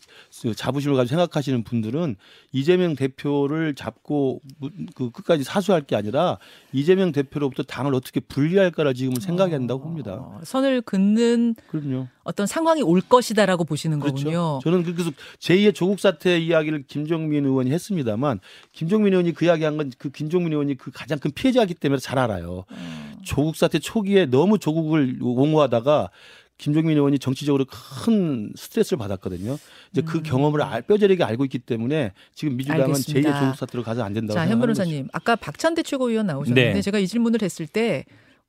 자부심을 0.57 0.97
가지고 0.97 1.09
생각하시는 1.17 1.65
분들은 1.65 2.17
이재명 2.53 2.95
대표를 2.95 3.75
잡고 3.75 4.41
무- 4.59 4.71
그 4.95 5.11
끝까지 5.11 5.45
사수할 5.45 5.83
게 5.83 5.97
아니라 5.97 6.39
이재명 6.73 7.13
대표로부터 7.13 7.63
당을 7.63 7.95
어떻게 7.95 8.21
분리할까를 8.21 8.95
지금은 8.95 9.21
생각해야 9.21 9.59
된다고 9.59 9.83
봅니다. 9.83 10.15
어, 10.15 10.41
선을 10.45 10.83
긋는 10.83 11.55
그럼요. 11.69 12.09
어떤 12.25 12.47
상황이 12.47 12.83
올 12.83 13.01
것이다라고 13.01 13.65
보시는 13.65 13.99
그렇죠. 13.99 14.17
거군요. 14.25 14.61
저는 14.63 14.85
그래서 14.85 15.11
제2의 15.41 15.75
조국 15.75 15.99
사태 15.99 16.39
이야기를 16.39 16.85
김종민 16.87 17.45
의원이 17.47 17.71
했습니다만 17.73 18.39
김종민 18.73 19.13
의원이 19.15 19.33
그 19.33 19.45
이야기한 19.47 19.77
건 19.77 19.91
그 19.99 20.11
김종민 20.11 20.53
의원이 20.53 20.77
그 20.83 20.91
가장 20.91 21.21
큰 21.21 21.31
피해자이기 21.31 21.75
때문에 21.75 22.01
잘 22.01 22.19
알아요. 22.19 22.65
어. 22.69 23.13
조국 23.25 23.55
사태 23.55 23.79
초기에 23.79 24.27
너무 24.27 24.59
조국을 24.59 25.19
옹호하다가 25.23 26.11
김종민 26.59 26.97
의원이 26.97 27.21
정치적으로 27.21 27.67
큰 27.67 28.53
스트레스를 28.57 28.99
받았거든요. 28.99 29.59
이제 29.93 30.03
그 30.03 30.19
음. 30.19 30.23
경험을 30.25 30.61
알, 30.61 30.83
뼈저리게 30.83 31.23
알고 31.23 31.45
있기 31.45 31.61
때문에 31.61 32.13
지금 32.35 32.57
민주당은. 32.57 32.95
제2의 32.95 33.39
조국 33.39 33.57
사태로 33.57 33.85
가서 33.85 34.03
안 34.03 34.13
된다고 34.13 34.35
자, 34.35 34.49
현 34.49 34.59
변호사님, 34.59 35.09
아까 35.13 35.37
박찬대 35.37 35.85
최고위원 35.85 36.27
나오셨는데 36.27 36.75
네. 36.75 36.83
제가 36.83 36.99
이 36.99 37.07
질문을 37.07 37.43
했을 37.43 37.69
때 37.69 38.05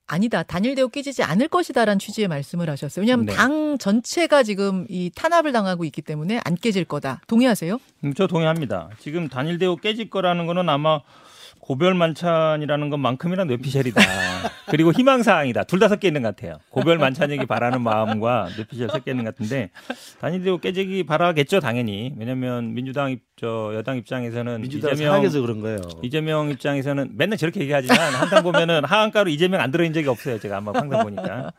아니다. 0.07 0.41
단일 0.41 0.73
대우 0.73 0.89
깨지지 0.89 1.21
않을 1.21 1.49
것이다라는 1.49 1.99
취지의 1.99 2.27
말씀을 2.27 2.67
하셨어요. 2.67 3.03
왜냐하면 3.03 3.27
네. 3.27 3.33
당 3.33 3.77
전체가 3.77 4.41
지금 4.41 4.87
이 4.89 5.11
탄압을 5.13 5.51
당하고 5.51 5.85
있기 5.85 6.01
때문에 6.01 6.41
안 6.43 6.55
깨질 6.55 6.83
거다. 6.83 7.21
동의하세요? 7.27 7.79
음, 8.03 8.13
저 8.15 8.25
동의합니다. 8.25 8.89
지금 8.99 9.27
단일 9.27 9.59
대우 9.59 9.77
깨질 9.77 10.09
거라는 10.09 10.47
거는 10.47 10.67
아마 10.67 10.99
고별 11.63 11.93
만찬이라는 11.93 12.89
것만큼이나 12.89 13.45
뇌피셜이다. 13.45 14.01
그리고 14.67 14.91
희망사항이다. 14.91 15.63
둘 15.63 15.79
다 15.79 15.87
섞여 15.87 16.09
있는 16.09 16.21
것 16.21 16.35
같아요. 16.35 16.57
고별 16.69 16.97
만찬이기 16.97 17.45
바라는 17.45 17.81
마음과 17.81 18.49
뇌피셜 18.57 18.89
섞여 18.89 19.11
있는 19.11 19.23
것 19.23 19.33
같은데 19.33 19.69
단일 20.19 20.43
대우 20.43 20.57
깨지기 20.57 21.03
바라겠죠, 21.05 21.61
당연히. 21.61 22.13
왜냐하면 22.17 22.73
민주당 22.73 23.11
입, 23.11 23.21
저 23.37 23.71
여당 23.75 23.95
입장에서는 23.95 24.61
민주당 24.61 24.91
이재명 24.91 25.21
그런 25.29 25.61
거예요. 25.61 25.77
이재명 26.01 26.49
입장에서는 26.49 27.11
맨날 27.15 27.37
저렇게 27.37 27.61
얘기하지만 27.61 28.13
항상 28.13 28.43
보면은 28.43 28.83
하한가로 28.83 29.29
이재명 29.29 29.61
안 29.61 29.71
들어인 29.71 29.93
적이 29.93 30.09
없어요. 30.09 30.39
제가 30.39 30.57
아마 30.57 30.73
항상 30.73 31.01
보니까. 31.03 31.53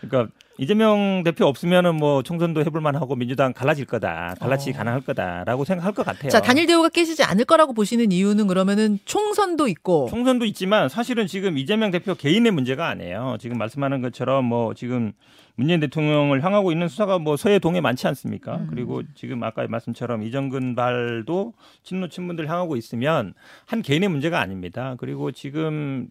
그러니까 0.00 0.32
이재명 0.60 1.22
대표 1.24 1.46
없으면은 1.46 1.96
뭐 1.96 2.22
총선도 2.22 2.60
해볼 2.60 2.82
만 2.82 2.94
하고 2.94 3.16
민주당 3.16 3.54
갈라질 3.54 3.86
거다. 3.86 4.34
갈라치기 4.40 4.72
어. 4.72 4.76
가능할 4.76 5.00
거다라고 5.00 5.64
생각할 5.64 5.94
것 5.94 6.04
같아요. 6.04 6.28
자, 6.28 6.42
단일 6.42 6.66
대우가 6.66 6.90
깨지지 6.90 7.22
않을 7.22 7.46
거라고 7.46 7.72
보시는 7.72 8.12
이유는 8.12 8.46
그러면은 8.46 8.98
총선도 9.06 9.68
있고 9.68 10.08
총선도 10.10 10.44
있지만 10.44 10.90
사실은 10.90 11.26
지금 11.26 11.56
이재명 11.56 11.90
대표 11.90 12.14
개인의 12.14 12.52
문제가 12.52 12.88
아니에요. 12.88 13.38
지금 13.40 13.56
말씀하는 13.56 14.02
것처럼 14.02 14.44
뭐 14.44 14.74
지금 14.74 15.12
문재인 15.54 15.80
대통령을 15.80 16.44
향하고 16.44 16.72
있는 16.72 16.88
수사가 16.88 17.18
뭐 17.18 17.38
서해 17.38 17.58
동해 17.58 17.80
많지 17.80 18.06
않습니까? 18.08 18.56
음. 18.56 18.66
그리고 18.68 19.02
지금 19.14 19.42
아까 19.42 19.66
말씀처럼 19.66 20.22
이정근 20.24 20.74
발도 20.74 21.54
친노 21.84 22.08
친문들 22.08 22.50
향하고 22.50 22.76
있으면 22.76 23.32
한 23.64 23.80
개인의 23.80 24.10
문제가 24.10 24.40
아닙니다. 24.40 24.94
그리고 24.98 25.32
지금 25.32 26.10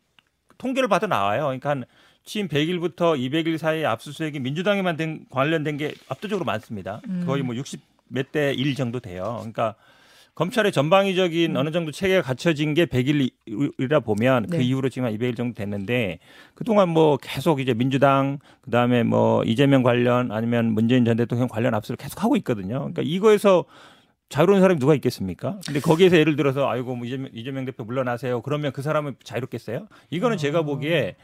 통계를 0.57 0.89
봐도 0.89 1.05
나와요. 1.07 1.43
그러니까 1.43 1.69
한 1.69 1.85
취임 2.29 2.47
100일부터 2.47 3.17
200일 3.17 3.57
사이에 3.57 3.85
압수수색이 3.85 4.39
민주당에만 4.39 4.95
된, 4.97 5.25
관련된 5.31 5.77
게 5.77 5.95
압도적으로 6.07 6.45
많습니다. 6.45 7.01
음. 7.09 7.23
거의 7.25 7.41
뭐 7.41 7.55
60 7.55 7.79
몇 8.09 8.31
대 8.31 8.53
1 8.53 8.75
정도 8.75 8.99
돼요. 8.99 9.37
그러니까 9.39 9.73
검찰의 10.35 10.71
전방위적인 10.71 11.57
어느 11.57 11.71
정도 11.71 11.91
체계가 11.91 12.21
갖춰진 12.21 12.75
게 12.75 12.85
100일이라 12.85 14.03
보면 14.05 14.47
그 14.47 14.57
네. 14.57 14.63
이후로 14.63 14.89
지금 14.89 15.07
한 15.07 15.17
200일 15.17 15.35
정도 15.35 15.55
됐는데 15.55 16.19
그동안 16.53 16.89
뭐 16.89 17.17
계속 17.17 17.59
이제 17.59 17.73
민주당 17.73 18.37
그다음에 18.61 19.01
뭐 19.03 19.43
이재명 19.43 19.81
관련 19.81 20.31
아니면 20.31 20.71
문재인 20.73 21.05
전 21.05 21.17
대통령 21.17 21.47
관련 21.47 21.73
압수를 21.73 21.97
계속 21.97 22.23
하고 22.23 22.35
있거든요. 22.37 22.77
그러니까 22.79 23.01
이거에서 23.03 23.65
자유로운 24.29 24.61
사람이 24.61 24.79
누가 24.79 24.93
있겠습니까? 24.95 25.59
근데 25.65 25.79
거기에서 25.79 26.15
예를 26.17 26.35
들어서 26.35 26.69
아이고 26.69 26.95
뭐 26.95 27.07
이재명, 27.07 27.31
이재명 27.33 27.65
대표 27.65 27.83
물러나세요. 27.83 28.41
그러면 28.43 28.71
그 28.71 28.83
사람은 28.83 29.15
자유롭겠어요? 29.23 29.87
이거는 30.11 30.37
제가 30.37 30.61
보기에 30.61 31.15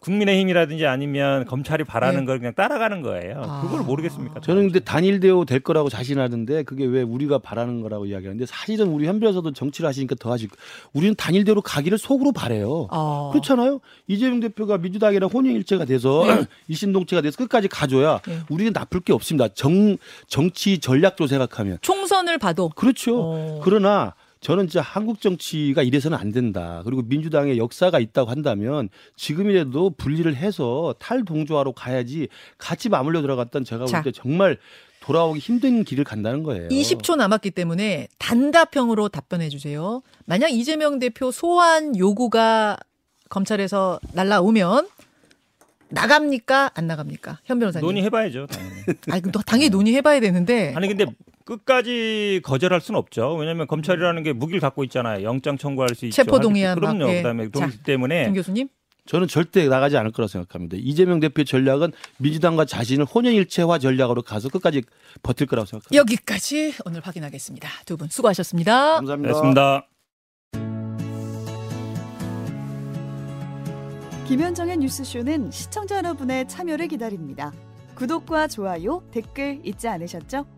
국민의힘이라든지 0.00 0.86
아니면 0.86 1.44
검찰이 1.46 1.84
바라는 1.84 2.20
네. 2.20 2.26
걸 2.26 2.38
그냥 2.38 2.54
따라가는 2.54 3.02
거예요. 3.02 3.42
아. 3.44 3.60
그걸 3.62 3.82
모르겠습니까? 3.82 4.40
저는 4.40 4.64
근데 4.64 4.80
단일 4.80 5.20
대우 5.20 5.44
될 5.44 5.60
거라고 5.60 5.88
자신하는데 5.88 6.62
그게 6.62 6.84
왜 6.84 7.02
우리가 7.02 7.38
바라는 7.38 7.80
거라고 7.80 8.06
이야기하는데 8.06 8.46
사실은 8.46 8.88
우리 8.88 9.06
현 9.06 9.18
변호사도 9.18 9.52
정치를 9.52 9.88
하시니까 9.88 10.14
더 10.20 10.30
하실 10.30 10.48
우리는 10.92 11.14
단일 11.16 11.44
대우로 11.44 11.62
가기를 11.62 11.98
속으로 11.98 12.32
바래요. 12.32 12.88
어. 12.90 13.30
그렇잖아요. 13.32 13.80
이재명 14.06 14.40
대표가 14.40 14.78
민주당이랑 14.78 15.30
혼연일체가 15.30 15.84
돼서 15.84 16.24
일신동체가 16.68 17.20
돼서 17.22 17.36
끝까지 17.36 17.68
가줘야 17.68 18.20
네. 18.26 18.38
우리는 18.48 18.72
나쁠 18.72 19.00
게 19.00 19.12
없습니다. 19.12 19.48
정 19.48 19.96
정치 20.28 20.78
전략적으로 20.78 21.26
생각하면 21.28 21.78
총선을 21.80 22.38
봐도 22.38 22.68
그렇죠. 22.68 23.20
어. 23.20 23.60
그러나 23.64 24.14
저는 24.40 24.68
진짜 24.68 24.80
한국 24.82 25.20
정치가 25.20 25.82
이래서는 25.82 26.16
안 26.16 26.32
된다. 26.32 26.82
그리고 26.84 27.02
민주당의 27.02 27.58
역사가 27.58 27.98
있다고 27.98 28.30
한다면 28.30 28.88
지금이라도 29.16 29.90
분리를 29.90 30.34
해서 30.36 30.94
탈동조화로 30.98 31.72
가야지 31.72 32.28
같이 32.56 32.88
맞물려 32.88 33.20
들어갔던 33.22 33.64
제가 33.64 33.86
자. 33.86 34.02
볼때 34.02 34.12
정말 34.12 34.58
돌아오기 35.00 35.38
힘든 35.40 35.84
길을 35.84 36.04
간다는 36.04 36.42
거예요. 36.42 36.68
20초 36.68 37.16
남았기 37.16 37.50
때문에 37.52 38.08
단답형으로 38.18 39.08
답변해 39.08 39.48
주세요. 39.48 40.02
만약 40.26 40.48
이재명 40.48 40.98
대표 40.98 41.30
소환 41.30 41.96
요구가 41.96 42.76
검찰에서 43.30 44.00
날라오면 44.12 44.88
나갑니까? 45.90 46.72
안 46.74 46.86
나갑니까? 46.86 47.38
현 47.44 47.58
변호사님. 47.58 47.86
논의해봐야죠. 47.86 48.46
당연히. 48.46 48.74
아니, 49.10 49.22
그 49.22 49.30
당연히 49.46 49.70
논의해봐야 49.70 50.20
되는데. 50.20 50.74
아니 50.76 50.86
근데 50.88 51.06
끝까지 51.48 52.40
거절할 52.44 52.82
수는 52.82 52.98
없죠. 52.98 53.34
왜냐하면 53.36 53.66
검찰이라는 53.66 54.22
게 54.22 54.34
무기를 54.34 54.60
갖고 54.60 54.84
있잖아요. 54.84 55.24
영장 55.24 55.56
청구할 55.56 55.94
수 55.94 56.04
있죠. 56.04 56.16
체포 56.16 56.38
동의안 56.40 56.74
그럼요. 56.78 57.06
막, 57.06 57.10
예. 57.10 57.16
그다음에 57.18 57.44
자, 57.44 57.50
동의 57.50 57.70
때문에 57.84 58.24
김 58.26 58.34
교수님. 58.34 58.68
저는 59.06 59.26
절대 59.28 59.66
나가지 59.66 59.96
않을 59.96 60.12
거라고 60.12 60.28
생각합니다. 60.28 60.76
이재명 60.78 61.20
대표의 61.20 61.46
전략은 61.46 61.92
민주당과 62.18 62.66
자신을 62.66 63.06
혼연일체화 63.06 63.78
전략으로 63.78 64.20
가서 64.20 64.50
끝까지 64.50 64.82
버틸 65.22 65.46
거라고 65.46 65.64
생각합니다. 65.64 65.96
여기까지 65.98 66.74
오늘 66.84 67.00
확인하겠습니다. 67.00 67.66
두 67.86 67.96
분 67.96 68.08
수고하셨습니다. 68.10 68.96
감사합니다. 68.96 69.32
됐습니다. 69.32 69.88
김현정의 74.26 74.76
뉴스쇼는 74.76 75.50
시청자 75.50 75.96
여러분의 75.96 76.46
참여를 76.46 76.88
기다립니다. 76.88 77.54
구독과 77.94 78.48
좋아요, 78.48 79.02
댓글 79.10 79.62
잊지 79.64 79.88
않으셨죠? 79.88 80.57